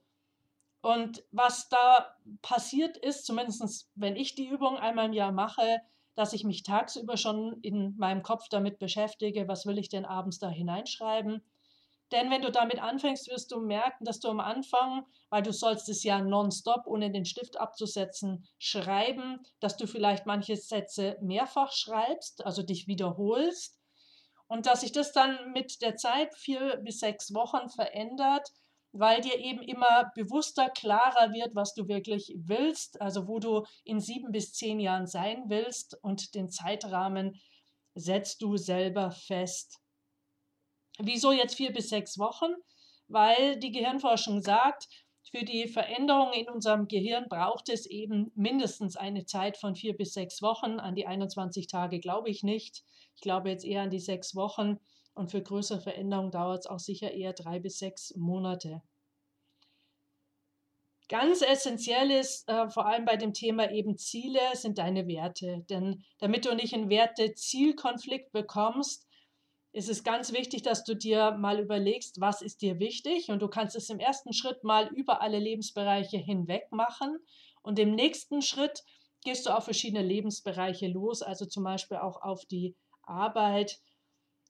Und 0.81 1.25
was 1.33 1.69
da 1.69 2.15
passiert 2.41 2.97
ist, 2.97 3.27
zumindest 3.27 3.91
wenn 3.95 4.17
ich 4.17 4.35
die 4.35 4.47
Übung 4.47 4.77
einmal 4.77 5.07
im 5.07 5.13
Jahr 5.13 5.33
mache, 5.33 5.81
dass 6.15 6.33
ich 6.33 6.45
mich 6.45 6.63
tagsüber 6.63 7.17
schon 7.17 7.61
in 7.63 7.97
meinem 7.97 8.23
Kopf 8.23 8.49
damit 8.49 8.79
beschäftige, 8.79 9.49
was 9.49 9.67
will 9.67 9.79
ich 9.79 9.89
denn 9.89 10.05
abends 10.05 10.39
da 10.39 10.49
hineinschreiben 10.49 11.43
denn 12.13 12.31
wenn 12.31 12.43
du 12.43 12.51
damit 12.51 12.81
anfängst, 12.81 13.29
wirst 13.29 13.53
du 13.53 13.61
merken, 13.61 14.05
dass 14.05 14.21
du 14.21 14.29
am 14.29 14.41
Anfang, 14.41 15.05
weil 15.29 15.43
du 15.43 15.53
sollst 15.53 15.89
es 15.89 16.03
ja 16.05 16.21
nonstop, 16.21 16.87
ohne 16.87 17.11
den 17.11 17.27
Stift 17.27 17.59
abzusetzen, 17.59 18.47
schreiben, 18.59 19.41
dass 19.61 19.77
du 19.77 19.87
vielleicht 19.87 20.25
manche 20.25 20.57
Sätze 20.57 21.19
mehrfach 21.21 21.73
schreibst, 21.73 22.47
also 22.47 22.63
dich 22.63 22.87
wiederholst. 22.87 23.79
Und 24.47 24.65
dass 24.65 24.81
sich 24.81 24.93
das 24.93 25.13
dann 25.13 25.53
mit 25.53 25.83
der 25.83 25.97
Zeit 25.97 26.35
vier 26.35 26.79
bis 26.79 27.01
sechs 27.01 27.35
Wochen 27.35 27.69
verändert, 27.69 28.49
weil 28.93 29.21
dir 29.21 29.39
eben 29.39 29.63
immer 29.63 30.11
bewusster, 30.15 30.71
klarer 30.71 31.33
wird, 31.33 31.55
was 31.55 31.75
du 31.75 31.89
wirklich 31.89 32.35
willst, 32.37 33.01
also 33.01 33.29
wo 33.29 33.39
du 33.39 33.65
in 33.85 34.01
sieben 34.01 34.33
bis 34.33 34.53
zehn 34.53 34.81
Jahren 34.81 35.07
sein 35.07 35.45
willst 35.49 35.97
und 36.03 36.35
den 36.35 36.49
Zeitrahmen 36.49 37.41
setzt 37.95 38.43
du 38.43 38.57
selber 38.57 39.11
fest. 39.11 39.79
Wieso 40.99 41.33
jetzt 41.33 41.55
vier 41.55 41.73
bis 41.73 41.91
sechs 41.91 42.19
Wochen? 42.19 42.53
Weil 43.07 43.59
die 43.59 43.73
Gehirnforschung 43.73 44.43
sagt, 44.43 44.89
für 45.31 45.45
die 45.45 45.69
Veränderung 45.69 46.33
in 46.33 46.49
unserem 46.49 46.89
Gehirn 46.89 47.29
braucht 47.29 47.69
es 47.69 47.87
eben 47.87 48.33
mindestens 48.35 48.97
eine 48.97 49.27
Zeit 49.27 49.59
von 49.59 49.75
vier 49.75 49.97
bis 49.97 50.15
sechs 50.15 50.41
Wochen. 50.41 50.81
An 50.81 50.95
die 50.95 51.07
21 51.07 51.67
Tage 51.67 52.01
glaube 52.01 52.31
ich 52.31 52.43
nicht. 52.43 52.83
Ich 53.15 53.21
glaube 53.21 53.51
jetzt 53.51 53.65
eher 53.65 53.83
an 53.83 53.91
die 53.91 54.01
sechs 54.01 54.35
Wochen. 54.35 54.79
Und 55.19 55.33
für 55.33 55.43
größere 55.43 55.81
Veränderungen 55.81 56.31
dauert 56.31 56.61
es 56.61 56.67
auch 56.67 56.79
sicher 56.79 57.11
eher 57.11 57.33
drei 57.33 57.59
bis 57.59 57.81
sechs 57.81 58.15
Monate. 58.15 58.83
Ganz 61.09 61.43
essentiell 61.43 62.13
ist, 62.13 62.49
äh, 62.49 62.71
vor 62.71 62.87
allem 62.87 63.05
bei 63.05 63.17
dem 63.17 63.35
Thema 63.35 63.69
eben 63.73 63.99
Ziele, 63.99 64.39
sind 64.55 64.79
deine 64.79 65.09
Werte. 65.09 65.65
Denn 65.69 66.05
damit 66.21 66.45
du 66.45 66.55
nicht 66.55 66.73
einen 66.73 66.89
Werte-Zielkonflikt 66.89 68.31
bekommst, 68.31 69.09
ist 69.73 69.89
es 69.89 70.05
ganz 70.05 70.33
wichtig, 70.33 70.63
dass 70.63 70.85
du 70.85 70.95
dir 70.95 71.33
mal 71.33 71.59
überlegst, 71.59 72.21
was 72.21 72.41
ist 72.41 72.63
dir 72.63 72.79
wichtig 72.79 73.33
und 73.33 73.43
du 73.43 73.49
kannst 73.49 73.75
es 73.75 73.91
im 73.91 73.99
ersten 73.99 74.33
Schritt 74.33 74.63
mal 74.63 74.87
über 74.95 75.21
alle 75.21 75.41
Lebensbereiche 75.41 76.19
hinweg 76.19 76.71
machen 76.71 77.19
und 77.63 77.81
im 77.81 77.97
nächsten 77.97 78.41
Schritt 78.41 78.85
gehst 79.25 79.47
du 79.47 79.51
auf 79.51 79.65
verschiedene 79.65 80.03
Lebensbereiche 80.03 80.87
los, 80.87 81.23
also 81.23 81.45
zum 81.45 81.65
Beispiel 81.65 81.97
auch 81.97 82.23
auf 82.23 82.45
die 82.45 82.77
Arbeit. 83.03 83.81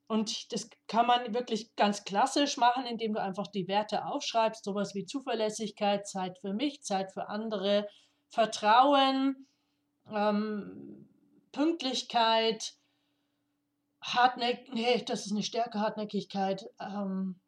Und 0.08 0.52
das 0.52 0.70
kann 0.86 1.06
man 1.06 1.34
wirklich 1.34 1.76
ganz 1.76 2.02
klassisch 2.04 2.56
machen, 2.56 2.86
indem 2.86 3.12
du 3.12 3.20
einfach 3.20 3.46
die 3.46 3.68
Werte 3.68 4.06
aufschreibst, 4.06 4.64
sowas 4.64 4.94
wie 4.94 5.04
Zuverlässigkeit, 5.04 6.08
Zeit 6.08 6.38
für 6.40 6.54
mich, 6.54 6.82
Zeit 6.82 7.12
für 7.12 7.28
andere, 7.28 7.86
Vertrauen, 8.30 9.46
ähm, 10.10 11.08
Pünktlichkeit, 11.52 12.74
Hartnäck, 14.02 14.72
nee, 14.72 15.02
das 15.04 15.26
ist 15.26 15.32
eine 15.32 15.42
Stärke, 15.42 15.80
Hartnäckigkeit. 15.80 16.64
Ähm, 16.80 17.38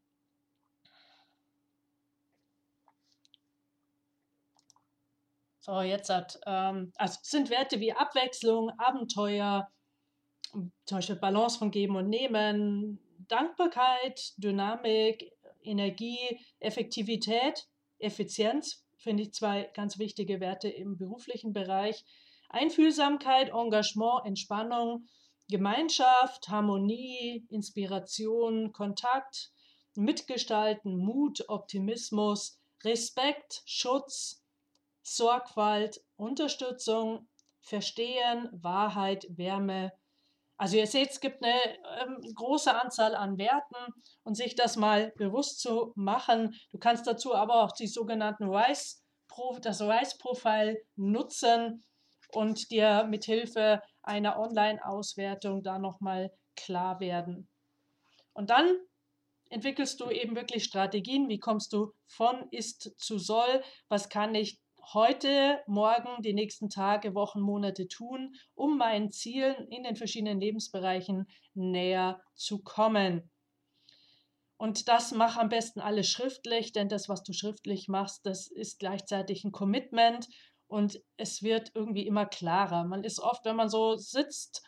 so, 5.60 5.80
jetzt 5.80 6.10
hat, 6.10 6.38
ähm, 6.44 6.92
also 6.96 7.18
sind 7.22 7.48
Werte 7.48 7.80
wie 7.80 7.94
Abwechslung, 7.94 8.70
Abenteuer, 8.78 9.70
zum 10.50 10.72
Beispiel 10.90 11.16
Balance 11.16 11.58
von 11.58 11.70
Geben 11.70 11.96
und 11.96 12.08
Nehmen, 12.08 12.98
Dankbarkeit, 13.28 14.34
Dynamik, 14.36 15.32
Energie, 15.62 16.40
Effektivität, 16.58 17.68
Effizienz, 17.98 18.84
finde 18.96 19.22
ich 19.22 19.32
zwei 19.32 19.70
ganz 19.74 19.98
wichtige 19.98 20.40
Werte 20.40 20.68
im 20.68 20.96
beruflichen 20.96 21.52
Bereich. 21.52 22.04
Einfühlsamkeit, 22.48 23.50
Engagement, 23.50 24.26
Entspannung, 24.26 25.06
Gemeinschaft, 25.48 26.48
Harmonie, 26.48 27.46
Inspiration, 27.48 28.72
Kontakt, 28.72 29.52
Mitgestalten, 29.94 30.96
Mut, 30.96 31.44
Optimismus, 31.48 32.60
Respekt, 32.84 33.62
Schutz, 33.66 34.42
Sorgfalt, 35.02 36.00
Unterstützung, 36.16 37.28
Verstehen, 37.60 38.48
Wahrheit, 38.52 39.26
Wärme. 39.36 39.92
Also 40.60 40.76
ihr 40.76 40.86
seht, 40.86 41.08
es 41.08 41.20
gibt 41.20 41.42
eine 41.42 41.58
ähm, 42.02 42.20
große 42.34 42.78
Anzahl 42.78 43.14
an 43.14 43.38
Werten 43.38 43.94
und 44.24 44.34
sich 44.34 44.56
das 44.56 44.76
mal 44.76 45.10
bewusst 45.16 45.58
zu 45.60 45.94
machen. 45.96 46.54
Du 46.70 46.76
kannst 46.76 47.06
dazu 47.06 47.34
aber 47.34 47.62
auch 47.62 47.72
die 47.72 47.86
sogenannten 47.86 48.54
Rice, 48.54 49.02
das 49.62 49.80
Rice-Profil 49.80 50.76
nutzen 50.96 51.82
und 52.32 52.70
dir 52.70 53.04
mit 53.04 53.24
Hilfe 53.24 53.80
einer 54.02 54.38
Online-Auswertung 54.38 55.62
da 55.62 55.78
nochmal 55.78 56.30
klar 56.56 57.00
werden. 57.00 57.48
Und 58.34 58.50
dann 58.50 58.70
entwickelst 59.48 59.98
du 59.98 60.10
eben 60.10 60.36
wirklich 60.36 60.64
Strategien, 60.64 61.30
wie 61.30 61.38
kommst 61.38 61.72
du 61.72 61.94
von 62.06 62.48
ist 62.50 62.92
zu 62.98 63.18
soll, 63.18 63.62
was 63.88 64.10
kann 64.10 64.34
ich 64.34 64.60
heute, 64.92 65.60
morgen, 65.66 66.22
die 66.22 66.32
nächsten 66.32 66.68
Tage, 66.68 67.14
Wochen, 67.14 67.40
Monate 67.40 67.88
tun, 67.88 68.34
um 68.54 68.78
meinen 68.78 69.10
Zielen 69.10 69.68
in 69.68 69.84
den 69.84 69.96
verschiedenen 69.96 70.40
Lebensbereichen 70.40 71.26
näher 71.54 72.20
zu 72.34 72.62
kommen. 72.62 73.30
Und 74.56 74.88
das 74.88 75.12
mach 75.12 75.36
am 75.36 75.48
besten 75.48 75.80
alles 75.80 76.08
schriftlich, 76.08 76.72
denn 76.72 76.88
das, 76.88 77.08
was 77.08 77.22
du 77.22 77.32
schriftlich 77.32 77.88
machst, 77.88 78.26
das 78.26 78.48
ist 78.48 78.78
gleichzeitig 78.78 79.44
ein 79.44 79.52
Commitment 79.52 80.28
und 80.66 81.00
es 81.16 81.42
wird 81.42 81.72
irgendwie 81.74 82.06
immer 82.06 82.26
klarer. 82.26 82.84
Man 82.84 83.02
ist 83.02 83.20
oft, 83.20 83.44
wenn 83.46 83.56
man 83.56 83.70
so 83.70 83.96
sitzt 83.96 84.62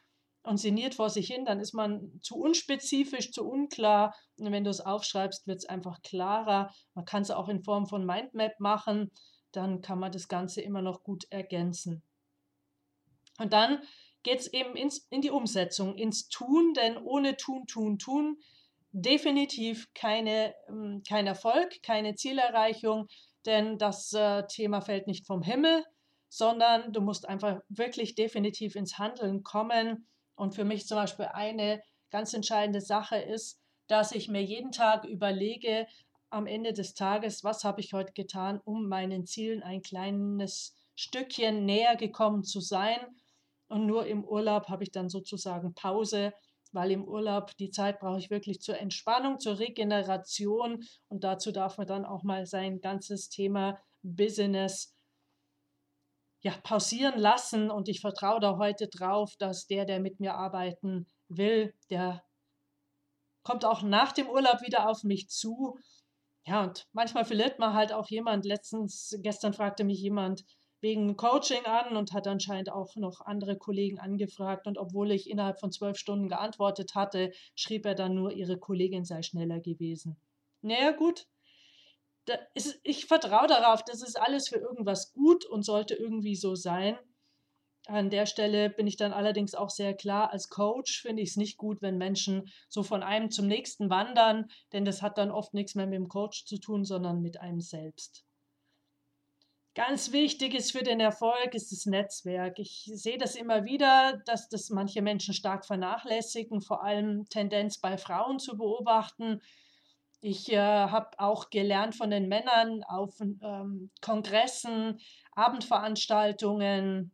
und 0.45 0.57
sinniert 0.57 0.95
vor 0.95 1.11
sich 1.11 1.26
hin, 1.26 1.45
dann 1.45 1.61
ist 1.61 1.75
man 1.75 2.19
zu 2.23 2.37
unspezifisch, 2.37 3.33
zu 3.33 3.47
unklar. 3.47 4.14
Und 4.38 4.50
wenn 4.50 4.64
du 4.64 4.71
es 4.71 4.81
aufschreibst, 4.81 5.47
wird 5.47 5.59
es 5.59 5.66
einfach 5.66 6.02
klarer. 6.02 6.73
Man 6.95 7.04
kann 7.04 7.23
es 7.23 7.31
auch 7.31 7.49
in 7.49 7.62
Form 7.62 7.87
von 7.87 8.04
Mindmap 8.04 8.59
machen, 8.59 9.11
dann 9.52 9.82
kann 9.82 9.99
man 9.99 10.12
das 10.12 10.28
Ganze 10.28 10.61
immer 10.61 10.82
noch 10.82 11.02
gut 11.02 11.26
ergänzen. 11.30 12.02
Und 13.38 13.52
dann 13.52 13.82
geht 14.23 14.40
es 14.40 14.52
eben 14.52 14.76
ins, 14.76 15.06
in 15.11 15.21
die 15.21 15.30
Umsetzung, 15.30 15.97
ins 15.97 16.28
Tun, 16.28 16.75
denn 16.75 16.97
ohne 16.97 17.37
Tun, 17.37 17.66
Tun, 17.66 17.99
Tun 17.99 18.38
definitiv 18.92 19.92
keine, 19.94 20.54
ähm, 20.68 21.02
kein 21.06 21.26
Erfolg, 21.26 21.82
keine 21.82 22.14
Zielerreichung, 22.14 23.09
denn 23.47 23.78
das 23.78 24.12
äh, 24.12 24.47
Thema 24.47 24.80
fällt 24.80 25.06
nicht 25.06 25.26
vom 25.26 25.42
Himmel, 25.42 25.85
sondern 26.28 26.92
du 26.92 27.00
musst 27.00 27.28
einfach 27.28 27.61
wirklich 27.68 28.14
definitiv 28.14 28.76
ins 28.76 28.99
Handeln 28.99 29.42
kommen. 29.42 30.06
Und 30.35 30.54
für 30.54 30.64
mich 30.64 30.87
zum 30.87 30.97
Beispiel 30.97 31.26
eine 31.26 31.82
ganz 32.11 32.32
entscheidende 32.32 32.80
Sache 32.80 33.16
ist, 33.16 33.61
dass 33.87 34.12
ich 34.12 34.28
mir 34.28 34.42
jeden 34.42 34.73
Tag 34.73 35.04
überlege, 35.04 35.87
am 36.32 36.46
Ende 36.46 36.72
des 36.72 36.94
Tages, 36.94 37.44
was 37.44 37.64
habe 37.64 37.80
ich 37.80 37.92
heute 37.92 38.12
getan, 38.12 38.60
um 38.64 38.88
meinen 38.88 39.26
Zielen 39.26 39.62
ein 39.62 39.82
kleines 39.82 40.74
Stückchen 40.94 41.64
näher 41.64 41.96
gekommen 41.96 42.44
zu 42.44 42.60
sein. 42.60 42.98
Und 43.68 43.86
nur 43.86 44.06
im 44.06 44.24
Urlaub 44.24 44.68
habe 44.68 44.82
ich 44.84 44.90
dann 44.90 45.08
sozusagen 45.08 45.74
Pause 45.74 46.32
weil 46.72 46.90
im 46.90 47.04
Urlaub 47.04 47.56
die 47.58 47.70
Zeit 47.70 48.00
brauche 48.00 48.18
ich 48.18 48.30
wirklich 48.30 48.60
zur 48.60 48.78
Entspannung, 48.78 49.38
zur 49.38 49.58
Regeneration 49.58 50.84
und 51.08 51.22
dazu 51.24 51.52
darf 51.52 51.78
man 51.78 51.86
dann 51.86 52.04
auch 52.04 52.22
mal 52.22 52.46
sein 52.46 52.80
ganzes 52.80 53.28
Thema 53.28 53.78
Business 54.02 54.94
ja, 56.40 56.52
pausieren 56.64 57.20
lassen 57.20 57.70
und 57.70 57.88
ich 57.88 58.00
vertraue 58.00 58.40
da 58.40 58.56
heute 58.56 58.88
drauf, 58.88 59.36
dass 59.38 59.66
der, 59.66 59.84
der 59.84 60.00
mit 60.00 60.18
mir 60.18 60.34
arbeiten 60.34 61.06
will, 61.28 61.72
der 61.88 62.24
kommt 63.44 63.64
auch 63.64 63.82
nach 63.82 64.12
dem 64.12 64.28
Urlaub 64.28 64.62
wieder 64.62 64.88
auf 64.88 65.04
mich 65.04 65.28
zu. 65.28 65.78
Ja, 66.44 66.64
und 66.64 66.88
manchmal 66.92 67.25
verliert 67.25 67.58
man 67.58 67.75
halt 67.75 67.92
auch 67.92 68.08
jemand. 68.08 68.44
Letztens, 68.44 69.16
gestern 69.22 69.52
fragte 69.54 69.84
mich 69.84 70.00
jemand, 70.00 70.44
wegen 70.80 71.16
Coaching 71.16 71.64
an 71.64 71.96
und 71.96 72.12
hat 72.12 72.26
anscheinend 72.26 72.70
auch 72.70 72.96
noch 72.96 73.20
andere 73.20 73.56
Kollegen 73.56 74.00
angefragt. 74.00 74.66
Und 74.66 74.78
obwohl 74.78 75.12
ich 75.12 75.30
innerhalb 75.30 75.61
von 75.61 75.70
zwölf 75.70 75.96
Stunden 75.96 76.28
geantwortet 76.28 76.96
hatte, 76.96 77.32
schrieb 77.54 77.87
er 77.87 77.94
dann 77.94 78.14
nur, 78.14 78.32
ihre 78.32 78.58
Kollegin 78.58 79.04
sei 79.04 79.22
schneller 79.22 79.61
gewesen. 79.61 80.16
Naja, 80.61 80.90
gut. 80.90 81.26
Ist, 82.54 82.80
ich 82.82 83.06
vertraue 83.06 83.46
darauf, 83.49 83.84
das 83.84 84.02
ist 84.02 84.20
alles 84.20 84.49
für 84.49 84.58
irgendwas 84.58 85.12
gut 85.12 85.44
und 85.44 85.64
sollte 85.64 85.94
irgendwie 85.94 86.37
so 86.37 86.54
sein. 86.54 86.99
An 87.86 88.10
der 88.10 88.26
Stelle 88.26 88.70
bin 88.70 88.86
ich 88.86 88.96
dann 88.96 89.12
allerdings 89.12 89.54
auch 89.54 89.70
sehr 89.70 89.94
klar, 89.94 90.32
als 90.32 90.48
Coach 90.48 91.02
finde 91.02 91.22
ich 91.22 91.30
es 91.30 91.36
nicht 91.36 91.56
gut, 91.56 91.82
wenn 91.82 91.98
Menschen 91.98 92.48
so 92.68 92.82
von 92.82 93.02
einem 93.02 93.30
zum 93.30 93.48
nächsten 93.48 93.90
wandern, 93.90 94.48
denn 94.72 94.84
das 94.84 95.02
hat 95.02 95.18
dann 95.18 95.32
oft 95.32 95.52
nichts 95.52 95.74
mehr 95.74 95.86
mit 95.86 95.96
dem 95.96 96.08
Coach 96.08 96.44
zu 96.44 96.58
tun, 96.58 96.84
sondern 96.84 97.20
mit 97.20 97.40
einem 97.40 97.60
selbst. 97.60 98.24
Ganz 99.74 100.12
wichtig 100.12 100.54
ist 100.54 100.73
für 100.73 100.82
den 100.82 101.00
Erfolg 101.00 101.54
ist 101.54 101.73
das 101.73 101.86
Netzwerk. 101.86 102.58
Ich 102.58 102.90
sehe 102.92 103.16
das 103.16 103.34
immer 103.34 103.64
wieder, 103.64 104.21
dass 104.26 104.50
das 104.50 104.68
manche 104.68 105.00
Menschen 105.00 105.32
stark 105.32 105.64
vernachlässigen, 105.64 106.60
vor 106.60 106.84
allem 106.84 107.25
Tendenz 107.30 107.78
bei 107.78 107.97
Frauen 107.97 108.38
zu 108.38 108.58
beobachten. 108.58 109.40
Ich 110.21 110.52
äh, 110.52 110.58
habe 110.58 111.18
auch 111.18 111.49
gelernt 111.49 111.97
von 111.97 112.10
den 112.10 112.28
Männern 112.28 112.84
auf 112.84 113.18
ähm, 113.21 113.90
Kongressen, 114.02 115.00
Abendveranstaltungen, 115.32 117.10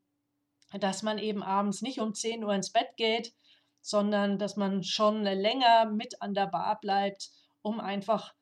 dass 0.72 1.02
man 1.02 1.18
eben 1.18 1.42
abends 1.42 1.82
nicht 1.82 2.00
um 2.00 2.14
10 2.14 2.44
Uhr 2.44 2.54
ins 2.54 2.72
Bett 2.72 2.88
geht, 2.96 3.32
sondern 3.80 4.38
dass 4.38 4.56
man 4.56 4.82
schon 4.82 5.22
länger 5.22 5.86
mit 5.86 6.20
an 6.20 6.34
der 6.34 6.46
Bar 6.46 6.78
bleibt, 6.80 7.30
um 7.62 7.80
einfach 7.80 8.34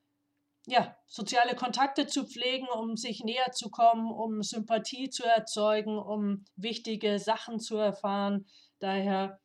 ja, 0.66 0.96
soziale 1.06 1.54
Kontakte 1.54 2.06
zu 2.08 2.26
pflegen, 2.26 2.66
um 2.68 2.96
sich 2.96 3.22
näher 3.22 3.52
zu 3.52 3.70
kommen, 3.70 4.10
um 4.10 4.42
Sympathie 4.42 5.08
zu 5.10 5.24
erzeugen, 5.24 5.96
um 5.96 6.44
wichtige 6.56 7.20
Sachen 7.20 7.60
zu 7.60 7.76
erfahren. 7.76 8.46
Daher 8.80 9.38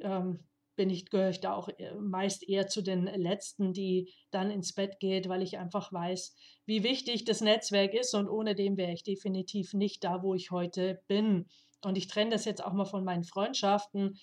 ähm, 0.00 0.44
bin 0.76 0.90
ich, 0.90 1.10
gehöre 1.10 1.30
ich 1.30 1.40
da 1.40 1.54
auch 1.54 1.68
äh, 1.68 1.94
meist 1.96 2.48
eher 2.48 2.68
zu 2.68 2.82
den 2.82 3.04
Letzten, 3.04 3.72
die 3.72 4.12
dann 4.30 4.50
ins 4.50 4.72
Bett 4.72 5.00
geht, 5.00 5.28
weil 5.28 5.42
ich 5.42 5.58
einfach 5.58 5.92
weiß, 5.92 6.34
wie 6.66 6.84
wichtig 6.84 7.24
das 7.24 7.40
Netzwerk 7.40 7.94
ist 7.94 8.14
und 8.14 8.28
ohne 8.28 8.54
dem 8.54 8.76
wäre 8.76 8.92
ich 8.92 9.02
definitiv 9.02 9.74
nicht 9.74 10.04
da, 10.04 10.22
wo 10.22 10.34
ich 10.34 10.52
heute 10.52 11.02
bin. 11.08 11.46
Und 11.86 11.96
ich 11.96 12.06
trenne 12.08 12.30
das 12.30 12.44
jetzt 12.44 12.64
auch 12.64 12.72
mal 12.72 12.84
von 12.84 13.04
meinen 13.04 13.24
Freundschaften, 13.24 14.18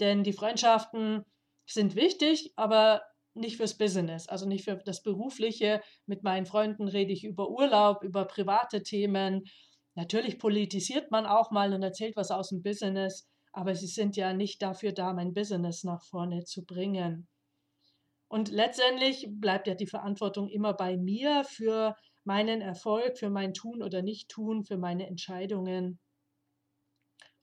denn 0.00 0.24
die 0.24 0.32
Freundschaften 0.32 1.24
sind 1.66 1.94
wichtig, 1.94 2.52
aber 2.56 3.02
nicht 3.34 3.56
fürs 3.56 3.78
Business, 3.78 4.28
also 4.28 4.46
nicht 4.46 4.64
für 4.64 4.76
das 4.76 5.02
Berufliche. 5.02 5.80
Mit 6.06 6.22
meinen 6.22 6.46
Freunden 6.46 6.88
rede 6.88 7.12
ich 7.12 7.24
über 7.24 7.48
Urlaub, 7.50 8.02
über 8.02 8.24
private 8.24 8.82
Themen. 8.82 9.44
Natürlich 9.94 10.38
politisiert 10.38 11.10
man 11.10 11.26
auch 11.26 11.50
mal 11.50 11.72
und 11.72 11.82
erzählt 11.82 12.16
was 12.16 12.30
aus 12.30 12.48
dem 12.48 12.62
Business, 12.62 13.28
aber 13.52 13.74
sie 13.74 13.86
sind 13.86 14.16
ja 14.16 14.32
nicht 14.32 14.62
dafür 14.62 14.92
da, 14.92 15.12
mein 15.12 15.34
Business 15.34 15.84
nach 15.84 16.02
vorne 16.02 16.44
zu 16.44 16.64
bringen. 16.64 17.28
Und 18.28 18.50
letztendlich 18.50 19.26
bleibt 19.28 19.66
ja 19.66 19.74
die 19.74 19.88
Verantwortung 19.88 20.48
immer 20.48 20.72
bei 20.72 20.96
mir 20.96 21.44
für 21.44 21.96
meinen 22.24 22.60
Erfolg, 22.60 23.18
für 23.18 23.30
mein 23.30 23.54
Tun 23.54 23.82
oder 23.82 24.02
Nicht-Tun, 24.02 24.64
für 24.64 24.78
meine 24.78 25.06
Entscheidungen 25.08 25.98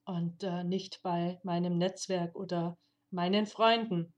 und 0.08 0.43
äh, 0.43 0.63
nicht 0.63 1.02
bei 1.04 1.39
meinem 1.43 1.78
Netzwerk 1.78 2.36
oder 2.36 2.78
meinen 3.12 3.46
Freunden. 3.46 4.13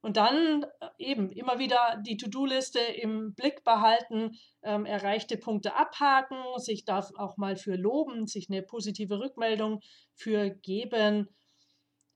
Und 0.00 0.16
dann 0.16 0.64
äh, 0.80 0.88
eben 0.98 1.30
immer 1.30 1.58
wieder 1.58 2.02
die 2.04 2.16
To-Do-Liste 2.16 2.80
im 2.80 3.34
Blick 3.34 3.62
behalten, 3.64 4.36
ähm, 4.62 4.84
erreichte 4.84 5.36
Punkte 5.36 5.76
abhaken, 5.76 6.38
sich 6.58 6.84
da 6.84 7.08
auch 7.16 7.36
mal 7.36 7.56
für 7.56 7.76
loben, 7.76 8.26
sich 8.26 8.50
eine 8.50 8.62
positive 8.62 9.20
Rückmeldung 9.20 9.80
für 10.14 10.50
geben, 10.50 11.28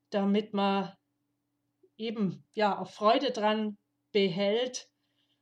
damit 0.09 0.53
man 0.53 0.93
eben 1.97 2.45
ja 2.51 2.77
auch 2.77 2.89
Freude 2.89 3.31
dran 3.31 3.77
behält 4.11 4.89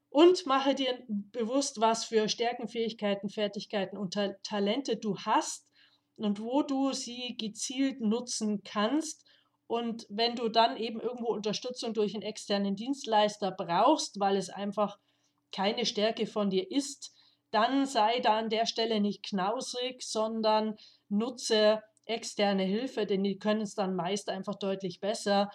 und 0.09 0.45
mache 0.45 0.75
dir 0.75 1.03
bewusst, 1.07 1.79
was 1.81 2.05
für 2.05 2.29
Stärken, 2.29 2.67
Fähigkeiten, 2.67 3.29
Fertigkeiten 3.29 3.97
und 3.97 4.13
Ta 4.13 4.33
Talente 4.43 4.97
du 4.97 5.17
hast 5.17 5.68
und 6.23 6.39
wo 6.39 6.61
du 6.63 6.93
sie 6.93 7.35
gezielt 7.37 8.01
nutzen 8.01 8.63
kannst 8.63 9.25
und 9.67 10.07
wenn 10.09 10.35
du 10.35 10.49
dann 10.49 10.77
eben 10.77 10.99
irgendwo 10.99 11.27
Unterstützung 11.27 11.93
durch 11.93 12.15
einen 12.15 12.23
externen 12.23 12.75
Dienstleister 12.75 13.51
brauchst, 13.51 14.19
weil 14.19 14.35
es 14.35 14.49
einfach 14.49 14.97
keine 15.51 15.85
Stärke 15.85 16.25
von 16.25 16.49
dir 16.49 16.69
ist, 16.71 17.13
dann 17.51 17.85
sei 17.85 18.19
da 18.19 18.39
an 18.39 18.49
der 18.49 18.65
Stelle 18.65 18.99
nicht 18.99 19.23
knausrig, 19.23 20.01
sondern 20.01 20.75
nutze 21.07 21.83
externe 22.05 22.63
Hilfe, 22.63 23.05
denn 23.05 23.23
die 23.23 23.37
können 23.37 23.61
es 23.61 23.75
dann 23.75 23.95
meist 23.95 24.29
einfach 24.29 24.55
deutlich 24.55 24.99
besser. 24.99 25.51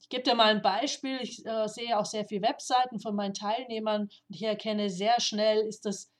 Ich 0.00 0.08
gebe 0.08 0.22
dir 0.22 0.34
mal 0.34 0.54
ein 0.54 0.62
Beispiel. 0.62 1.18
Ich 1.20 1.44
äh, 1.44 1.68
sehe 1.68 1.98
auch 1.98 2.06
sehr 2.06 2.24
viele 2.24 2.42
Webseiten 2.42 3.00
von 3.00 3.14
meinen 3.14 3.34
Teilnehmern 3.34 4.02
und 4.02 4.34
ich 4.34 4.42
erkenne 4.42 4.88
sehr 4.88 5.20
schnell, 5.20 5.66
ist 5.66 5.84
das 5.84 6.10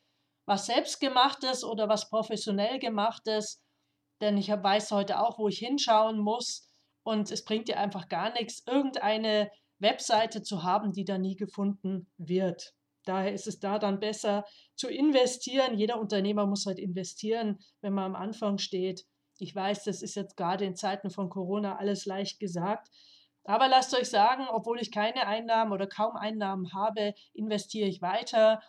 was 0.44 0.66
selbstgemachtes 0.66 1.64
oder 1.64 1.88
was 1.88 2.10
professionell 2.10 2.78
gemachtes. 2.78 3.62
Denn 4.20 4.36
ich 4.36 4.48
weiß 4.48 4.90
heute 4.90 5.20
auch, 5.20 5.38
wo 5.38 5.48
ich 5.48 5.58
hinschauen 5.58 6.18
muss 6.18 6.68
und 7.02 7.30
es 7.30 7.44
bringt 7.44 7.68
dir 7.68 7.78
einfach 7.78 8.08
gar 8.08 8.32
nichts, 8.32 8.62
irgendeine 8.66 9.50
Webseite 9.78 10.42
zu 10.42 10.62
haben, 10.62 10.92
die 10.92 11.04
da 11.04 11.18
nie 11.18 11.36
gefunden 11.36 12.10
wird. 12.18 12.74
Daher 13.04 13.32
ist 13.32 13.46
es 13.46 13.58
da 13.60 13.78
dann 13.78 13.98
besser 13.98 14.44
zu 14.76 14.88
investieren. 14.88 15.78
Jeder 15.78 15.98
Unternehmer 15.98 16.46
muss 16.46 16.66
halt 16.66 16.78
investieren, 16.78 17.58
wenn 17.80 17.94
man 17.94 18.04
am 18.04 18.14
Anfang 18.14 18.58
steht. 18.58 19.06
Ich 19.38 19.54
weiß, 19.54 19.84
das 19.84 20.02
ist 20.02 20.16
jetzt 20.16 20.36
gerade 20.36 20.66
in 20.66 20.76
Zeiten 20.76 21.10
von 21.10 21.30
Corona 21.30 21.76
alles 21.76 22.04
leicht 22.04 22.38
gesagt. 22.38 22.88
Aber 23.44 23.68
lasst 23.68 23.94
euch 23.98 24.10
sagen, 24.10 24.46
obwohl 24.50 24.80
ich 24.80 24.92
keine 24.92 25.26
Einnahmen 25.26 25.72
oder 25.72 25.86
kaum 25.86 26.14
Einnahmen 26.14 26.74
habe, 26.74 27.14
investiere 27.32 27.88
ich 27.88 28.02
weiter 28.02 28.60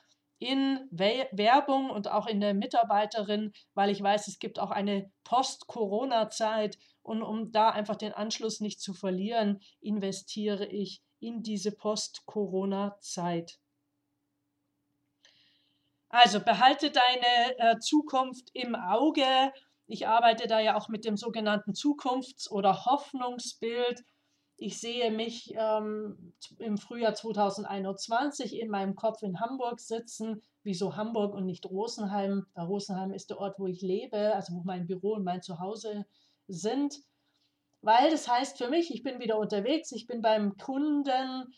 in 0.42 0.88
Werbung 0.90 1.92
und 1.92 2.10
auch 2.10 2.26
in 2.26 2.42
der 2.42 2.56
Mitarbeiterin, 2.56 3.54
weil 3.76 3.92
ich 3.92 4.02
weiß, 4.02 4.28
es 4.28 4.40
gibt 4.40 4.58
auch 4.58 4.72
eine 4.72 5.12
Post-Corona-Zeit 5.24 6.80
und 7.04 7.22
um 7.22 7.52
da 7.52 7.70
einfach 7.70 7.96
den 7.96 8.12
Anschluss 8.12 8.60
nicht 8.60 8.82
zu 8.82 8.96
verlieren, 8.96 9.62
investiere 9.82 10.66
ich 10.66 11.04
in 11.20 11.44
diese 11.44 11.72
Post-Corona-Zeit. 11.72 13.60
Also 16.10 16.40
behalte 16.40 16.90
deine 16.90 17.60
äh, 17.60 17.78
Zukunft 17.78 18.50
im 18.54 18.74
Auge. 18.74 19.54
Ich 19.86 20.08
arbeite 20.08 20.48
da 20.48 20.60
ja 20.60 20.76
auch 20.76 20.90
mit 20.90 21.06
dem 21.06 21.18
sogenannten 21.18 21.74
Zukunfts- 21.74 22.50
oder 22.50 22.86
Hoffnungsbild. 22.86 24.04
Ich 24.64 24.80
sehe 24.80 25.10
mich 25.10 25.56
ähm, 25.58 26.34
im 26.60 26.78
Frühjahr 26.78 27.16
2021 27.16 28.60
in 28.60 28.70
meinem 28.70 28.96
Kopf 28.96 29.24
in 29.24 29.40
Hamburg 29.40 29.80
sitzen. 29.80 30.44
Wieso 30.62 30.96
Hamburg 30.96 31.34
und 31.34 31.48
nicht 31.48 31.66
Rosenheim? 31.66 32.46
Weil 32.54 32.68
Rosenheim 32.68 33.12
ist 33.12 33.32
der 33.32 33.40
Ort, 33.40 33.58
wo 33.58 33.66
ich 33.66 33.82
lebe, 33.82 34.36
also 34.36 34.54
wo 34.54 34.62
mein 34.64 34.86
Büro 34.86 35.14
und 35.14 35.24
mein 35.24 35.42
Zuhause 35.42 36.06
sind. 36.48 36.96
Weil 37.82 38.12
das 38.12 38.28
heißt 38.28 38.60
für 38.60 38.70
mich, 38.70 38.94
ich 38.94 39.02
bin 39.02 39.20
wieder 39.20 39.40
unterwegs, 39.40 39.92
ich 39.94 40.06
bin 40.06 40.22
beim 40.22 40.56
Kunden, 40.58 41.56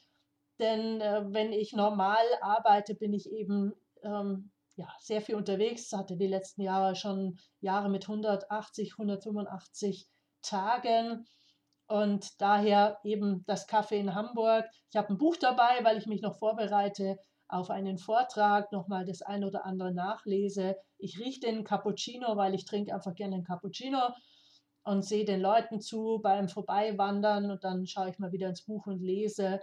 denn 0.60 1.02
äh, 1.02 1.26
wenn 1.28 1.52
ich 1.52 1.74
normal 1.74 2.24
arbeite, 2.40 2.96
bin 2.96 3.12
ich 3.12 3.30
eben 3.30 3.74
ähm, 4.04 4.50
ja, 4.78 4.88
sehr 5.02 5.22
viel 5.22 5.36
unterwegs, 5.36 5.92
hatte 5.92 6.16
die 6.16 6.28
letzten 6.28 6.62
Jahre 6.62 6.96
schon 6.96 7.38
Jahre 7.60 7.90
mit 7.90 8.04
180, 8.04 8.94
185 8.94 10.08
Tagen 10.42 11.26
und 11.88 12.42
daher 12.42 13.00
eben 13.04 13.44
das 13.46 13.68
Kaffee 13.68 14.00
in 14.00 14.16
Hamburg. 14.16 14.66
Ich 14.90 14.96
habe 14.96 15.10
ein 15.10 15.18
Buch 15.18 15.36
dabei, 15.38 15.84
weil 15.84 15.98
ich 15.98 16.08
mich 16.08 16.22
noch 16.22 16.38
vorbereite 16.38 17.18
auf 17.48 17.70
einen 17.70 17.98
Vortrag, 17.98 18.72
nochmal 18.72 19.06
das 19.06 19.22
ein 19.22 19.44
oder 19.44 19.66
andere 19.66 19.94
nachlese. 19.94 20.76
Ich 20.98 21.20
rieche 21.20 21.42
den 21.42 21.64
Cappuccino, 21.64 22.36
weil 22.36 22.56
ich 22.56 22.66
trinke 22.66 22.94
einfach 22.94 23.14
gerne 23.14 23.36
einen 23.36 23.44
Cappuccino 23.44 24.00
und 24.84 25.06
sehe 25.06 25.26
den 25.26 25.40
Leuten 25.40 25.80
zu 25.80 26.20
beim 26.22 26.50
Vorbeiwandern 26.50 27.52
und 27.52 27.64
dann 27.64 27.86
schaue 27.86 28.10
ich 28.10 28.20
mal 28.20 28.32
wieder 28.32 28.50
ins 28.50 28.66
Buch 28.66 28.88
und 28.88 29.02
lese. 29.02 29.60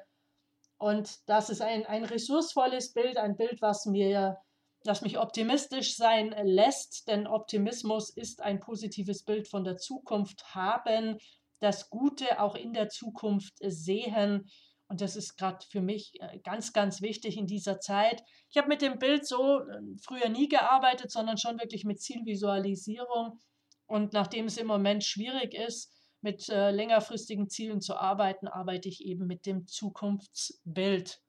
Und 0.79 1.29
das 1.29 1.51
ist 1.51 1.61
ein, 1.61 1.85
ein 1.87 2.05
ressourcevolles 2.05 2.93
Bild, 2.93 3.17
ein 3.19 3.37
Bild, 3.37 3.61
was 3.61 3.87
mir 3.87 4.39
das 4.83 5.03
mich 5.03 5.19
optimistisch 5.19 5.97
sein 5.97 6.35
lässt, 6.43 7.07
denn 7.09 7.27
Optimismus 7.27 8.09
ist 8.11 8.41
ein 8.41 8.61
positives 8.61 9.25
Bild 9.25 9.47
von 9.47 9.65
der 9.65 9.77
Zukunft 9.77 10.55
haben, 10.55 11.19
das 11.61 11.91
Gute 11.91 12.41
auch 12.41 12.55
in 12.55 12.73
der 12.73 12.89
Zukunft 12.89 13.55
sehen. 13.61 14.51
Und 14.89 15.01
das 15.01 15.15
ist 15.15 15.37
gerade 15.37 15.65
für 15.71 15.81
mich 15.81 16.21
äh, 16.21 16.41
ganz, 16.41 16.73
ganz 16.73 17.01
wichtig 17.01 17.37
in 17.37 17.47
dieser 17.47 17.79
Zeit. 17.79 18.25
Ich 18.49 18.57
habe 18.57 18.69
mit 18.69 18.83
dem 18.83 18.99
Bild 18.99 19.27
so 19.27 19.61
äh, 19.61 19.81
früher 20.03 20.29
nie 20.29 20.49
gearbeitet, 20.49 21.13
sondern 21.13 21.39
schon 21.39 21.61
wirklich 21.61 21.85
mit 21.85 22.01
Zielvisualisierung. 22.01 23.39
Und 23.87 24.13
nachdem 24.13 24.47
es 24.47 24.57
im 24.57 24.67
Moment 24.67 25.05
schwierig 25.05 25.55
ist, 25.55 25.93
mit 26.23 26.49
äh, 26.49 26.71
längerfristigen 26.71 27.49
Zielen 27.49 27.81
zu 27.81 27.97
arbeiten, 27.97 28.49
arbeite 28.49 28.89
ich 28.89 29.05
eben 29.05 29.27
mit 29.27 29.47
dem 29.47 29.67
Zukunftsbild. 29.67 31.23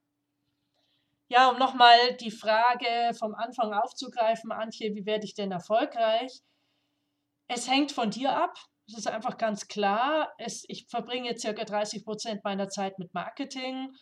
Ja, 1.27 1.49
um 1.49 1.59
nochmal 1.59 2.15
die 2.19 2.31
Frage 2.31 3.13
vom 3.17 3.33
Anfang 3.35 3.73
aufzugreifen, 3.73 4.51
Antje, 4.51 4.93
wie 4.95 5.05
werde 5.05 5.25
ich 5.25 5.33
denn 5.33 5.51
erfolgreich? 5.51 6.41
Es 7.47 7.69
hängt 7.69 7.91
von 7.91 8.11
dir 8.11 8.35
ab. 8.35 8.57
Es 8.91 8.97
ist 8.97 9.07
einfach 9.07 9.37
ganz 9.37 9.67
klar. 9.67 10.33
Es, 10.37 10.63
ich 10.67 10.87
verbringe 10.87 11.37
circa 11.37 11.63
30 11.63 12.03
Prozent 12.03 12.43
meiner 12.43 12.69
Zeit 12.69 12.99
mit 12.99 13.13
Marketing 13.13 13.93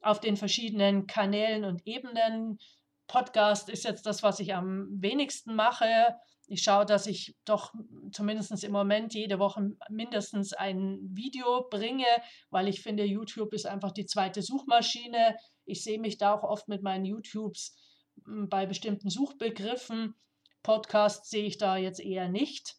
auf 0.00 0.20
den 0.20 0.36
verschiedenen 0.36 1.06
Kanälen 1.06 1.64
und 1.64 1.86
Ebenen. 1.86 2.58
Podcast 3.06 3.68
ist 3.68 3.84
jetzt 3.84 4.06
das, 4.06 4.22
was 4.22 4.40
ich 4.40 4.54
am 4.54 4.88
wenigsten 4.90 5.54
mache 5.54 6.16
ich 6.52 6.62
schaue, 6.62 6.84
dass 6.84 7.06
ich 7.06 7.34
doch 7.46 7.72
zumindest 8.12 8.62
im 8.62 8.72
Moment 8.72 9.14
jede 9.14 9.38
Woche 9.38 9.70
mindestens 9.88 10.52
ein 10.52 10.98
Video 11.02 11.66
bringe, 11.70 12.06
weil 12.50 12.68
ich 12.68 12.82
finde, 12.82 13.04
YouTube 13.04 13.54
ist 13.54 13.66
einfach 13.66 13.92
die 13.92 14.04
zweite 14.04 14.42
Suchmaschine. 14.42 15.36
Ich 15.64 15.82
sehe 15.82 15.98
mich 15.98 16.18
da 16.18 16.34
auch 16.34 16.42
oft 16.42 16.68
mit 16.68 16.82
meinen 16.82 17.06
YouTubes 17.06 17.74
hm, 18.26 18.50
bei 18.50 18.66
bestimmten 18.66 19.08
Suchbegriffen. 19.08 20.14
Podcast 20.62 21.30
sehe 21.30 21.46
ich 21.46 21.58
da 21.58 21.76
jetzt 21.76 22.00
eher 22.00 22.28
nicht. 22.28 22.76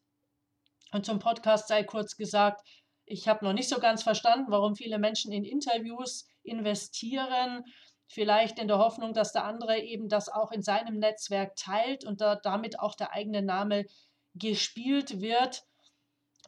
Und 0.93 1.05
zum 1.05 1.19
Podcast 1.19 1.67
sei 1.67 1.83
kurz 1.83 2.15
gesagt, 2.15 2.61
ich 3.05 3.27
habe 3.27 3.43
noch 3.43 3.53
nicht 3.53 3.67
so 3.67 3.79
ganz 3.79 4.03
verstanden, 4.03 4.49
warum 4.49 4.75
viele 4.75 4.99
Menschen 4.99 5.31
in 5.31 5.43
Interviews 5.43 6.27
investieren 6.43 7.65
vielleicht 8.13 8.59
in 8.59 8.67
der 8.67 8.77
Hoffnung, 8.77 9.13
dass 9.13 9.33
der 9.33 9.45
andere 9.45 9.79
eben 9.79 10.07
das 10.07 10.29
auch 10.29 10.51
in 10.51 10.61
seinem 10.61 10.99
Netzwerk 10.99 11.55
teilt 11.55 12.05
und 12.05 12.21
da, 12.21 12.35
damit 12.35 12.79
auch 12.79 12.95
der 12.95 13.11
eigene 13.11 13.41
Name 13.41 13.85
gespielt 14.35 15.19
wird. 15.19 15.63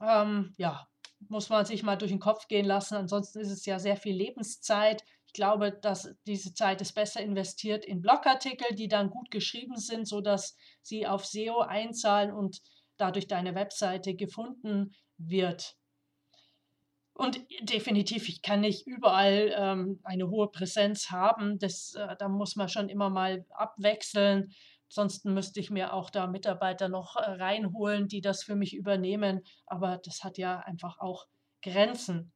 Ähm, 0.02 0.54
ja, 0.58 0.88
muss 1.28 1.50
man 1.50 1.66
sich 1.66 1.84
mal 1.84 1.96
durch 1.96 2.12
den 2.12 2.20
Kopf 2.20 2.48
gehen 2.48 2.66
lassen. 2.66 2.96
Ansonsten 2.96 3.40
ist 3.40 3.52
es 3.52 3.66
ja 3.66 3.80
sehr 3.80 3.98
viel 3.98 4.16
Lebenszeit. 4.16 5.04
Ich 5.26 5.34
glaube, 5.34 5.72
dass 5.72 6.14
diese 6.28 6.54
Zeit 6.54 6.82
ist 6.82 6.94
besser 6.94 7.22
investiert 7.22 7.84
in 7.84 8.02
Blogartikel, 8.02 8.76
die 8.76 8.88
dann 8.88 9.10
gut 9.10 9.32
geschrieben 9.32 9.78
sind, 9.78 10.08
sodass 10.08 10.56
sie 10.82 11.08
auf 11.08 11.26
SEO 11.26 11.60
einzahlen 11.60 12.32
und 12.32 12.62
dadurch 12.98 13.28
deine 13.28 13.56
Webseite 13.56 14.16
gefunden 14.16 14.94
wird. 15.18 15.76
Und 17.18 17.40
definitiv, 17.62 18.28
ich 18.28 18.42
kann 18.42 18.60
nicht 18.60 18.86
überall 18.86 19.54
ähm, 19.56 20.02
eine 20.04 20.30
hohe 20.30 20.52
Präsenz 20.52 21.12
haben. 21.12 21.58
Das, 21.60 21.96
äh, 21.96 22.16
da 22.20 22.28
muss 22.28 22.58
man 22.58 22.68
schon 22.68 22.90
immer 22.90 23.10
mal 23.10 23.46
abwechseln. 23.52 24.54
Sonst 24.90 25.24
müsste 25.24 25.62
ich 25.62 25.70
mir 25.70 25.94
auch 25.94 26.10
da 26.10 26.28
Mitarbeiter 26.28 26.90
noch 26.90 27.16
äh, 27.16 27.22
reinholen, 27.22 28.10
die 28.10 28.20
das 28.20 28.44
für 28.44 28.56
mich 28.56 28.76
übernehmen. 28.76 29.42
Aber 29.66 29.98
das 30.04 30.26
hat 30.26 30.38
ja 30.38 30.60
einfach 30.60 31.00
auch 31.00 31.26
Grenzen. 31.62 32.34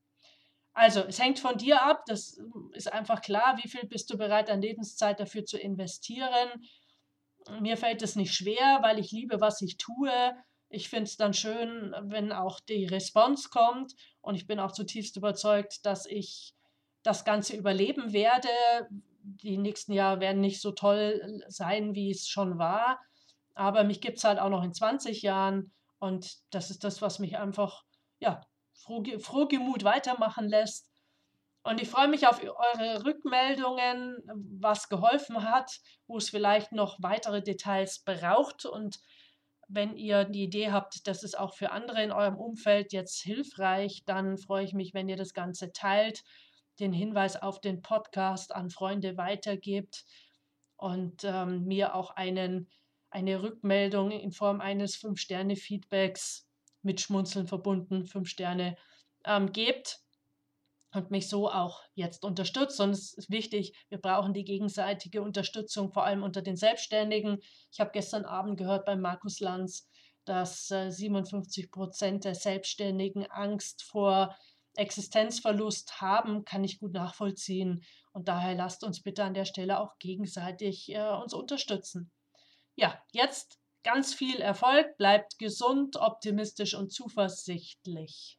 Also, 0.71 1.01
es 1.01 1.19
hängt 1.19 1.39
von 1.39 1.57
dir 1.57 1.83
ab. 1.83 2.03
Das 2.07 2.37
ähm, 2.37 2.71
ist 2.73 2.91
einfach 2.91 3.21
klar. 3.21 3.59
Wie 3.61 3.67
viel 3.67 3.85
bist 3.85 4.09
du 4.11 4.17
bereit, 4.17 4.49
an 4.49 4.61
Lebenszeit 4.61 5.19
dafür 5.19 5.43
zu 5.43 5.57
investieren? 5.57 6.47
Mir 7.59 7.75
fällt 7.75 8.01
es 8.01 8.15
nicht 8.15 8.33
schwer, 8.33 8.79
weil 8.81 8.97
ich 8.97 9.11
liebe, 9.11 9.41
was 9.41 9.61
ich 9.61 9.75
tue. 9.75 10.11
Ich 10.69 10.89
finde 10.89 11.05
es 11.05 11.17
dann 11.17 11.33
schön, 11.33 11.95
wenn 12.01 12.31
auch 12.31 12.59
die 12.59 12.85
Response 12.85 13.49
kommt 13.49 13.95
und 14.21 14.35
ich 14.35 14.45
bin 14.45 14.59
auch 14.59 14.71
zutiefst 14.71 15.17
überzeugt, 15.17 15.85
dass 15.85 16.05
ich 16.05 16.53
das 17.01 17.25
Ganze 17.25 17.55
überleben 17.55 18.13
werde. 18.13 18.49
Die 19.21 19.57
nächsten 19.57 19.93
Jahre 19.93 20.19
werden 20.19 20.41
nicht 20.41 20.61
so 20.61 20.71
toll 20.71 21.43
sein, 21.47 21.95
wie 21.95 22.11
es 22.11 22.27
schon 22.27 22.59
war, 22.59 22.99
aber 23.55 23.83
mich 23.83 23.99
gibt 23.99 24.19
es 24.19 24.23
halt 24.23 24.39
auch 24.39 24.49
noch 24.49 24.63
in 24.63 24.73
20 24.73 25.21
Jahren 25.21 25.73
und 25.97 26.37
das 26.51 26.69
ist 26.69 26.83
das, 26.83 27.01
was 27.01 27.19
mich 27.19 27.37
einfach 27.37 27.83
ja, 28.19 28.41
froh, 28.73 29.03
frohgemut 29.19 29.83
weitermachen 29.83 30.47
lässt. 30.47 30.89
Und 31.63 31.81
ich 31.81 31.89
freue 31.89 32.07
mich 32.07 32.25
auf 32.25 32.41
eure 32.41 33.03
Rückmeldungen, 33.03 34.23
was 34.59 34.87
geholfen 34.87 35.43
hat, 35.43 35.79
wo 36.07 36.17
es 36.17 36.29
vielleicht 36.29 36.71
noch 36.71 36.97
weitere 37.01 37.41
Details 37.41 37.99
braucht 37.99 38.65
und 38.65 38.99
wenn 39.69 39.95
ihr 39.95 40.25
die 40.25 40.43
Idee 40.43 40.71
habt, 40.71 41.07
das 41.07 41.23
ist 41.23 41.37
auch 41.37 41.53
für 41.53 41.71
andere 41.71 42.03
in 42.03 42.11
eurem 42.11 42.35
Umfeld 42.35 42.91
jetzt 42.91 43.21
hilfreich, 43.21 44.03
dann 44.05 44.37
freue 44.37 44.65
ich 44.65 44.73
mich, 44.73 44.93
wenn 44.93 45.07
ihr 45.07 45.15
das 45.15 45.33
Ganze 45.33 45.71
teilt, 45.71 46.23
den 46.79 46.91
Hinweis 46.91 47.35
auf 47.35 47.61
den 47.61 47.81
Podcast 47.81 48.53
an 48.53 48.69
Freunde 48.71 49.15
weitergebt 49.15 50.05
und 50.75 51.23
ähm, 51.23 51.65
mir 51.65 51.93
auch 51.93 52.11
einen, 52.11 52.67
eine 53.11 53.43
Rückmeldung 53.43 54.11
in 54.11 54.31
Form 54.31 54.59
eines 54.59 54.97
5-Sterne-Feedbacks 54.97 56.47
mit 56.81 56.99
Schmunzeln 56.99 57.47
verbunden, 57.47 58.05
5 58.05 58.27
Sterne 58.27 58.75
ähm, 59.25 59.51
gebt 59.51 59.99
und 60.93 61.11
mich 61.11 61.29
so 61.29 61.49
auch 61.49 61.81
jetzt 61.93 62.23
unterstützt. 62.23 62.79
Und 62.79 62.91
es 62.91 63.13
ist 63.13 63.29
wichtig, 63.29 63.73
wir 63.89 63.99
brauchen 63.99 64.33
die 64.33 64.43
gegenseitige 64.43 65.21
Unterstützung, 65.21 65.91
vor 65.91 66.05
allem 66.05 66.23
unter 66.23 66.41
den 66.41 66.55
Selbstständigen. 66.55 67.39
Ich 67.71 67.79
habe 67.79 67.91
gestern 67.93 68.25
Abend 68.25 68.57
gehört 68.57 68.85
bei 68.85 68.95
Markus 68.95 69.39
Lanz, 69.39 69.87
dass 70.25 70.71
äh, 70.71 70.89
57 70.89 71.71
Prozent 71.71 72.25
der 72.25 72.35
Selbstständigen 72.35 73.25
Angst 73.29 73.83
vor 73.83 74.35
Existenzverlust 74.75 76.01
haben, 76.01 76.45
kann 76.45 76.63
ich 76.63 76.79
gut 76.79 76.93
nachvollziehen. 76.93 77.83
Und 78.11 78.27
daher 78.27 78.55
lasst 78.55 78.83
uns 78.83 79.01
bitte 79.01 79.23
an 79.23 79.33
der 79.33 79.45
Stelle 79.45 79.79
auch 79.79 79.97
gegenseitig 79.99 80.89
äh, 80.89 81.09
uns 81.09 81.33
unterstützen. 81.33 82.11
Ja, 82.75 83.01
jetzt 83.11 83.59
ganz 83.83 84.13
viel 84.13 84.39
Erfolg, 84.39 84.97
bleibt 84.97 85.37
gesund, 85.37 85.97
optimistisch 85.97 86.75
und 86.75 86.91
zuversichtlich. 86.91 88.38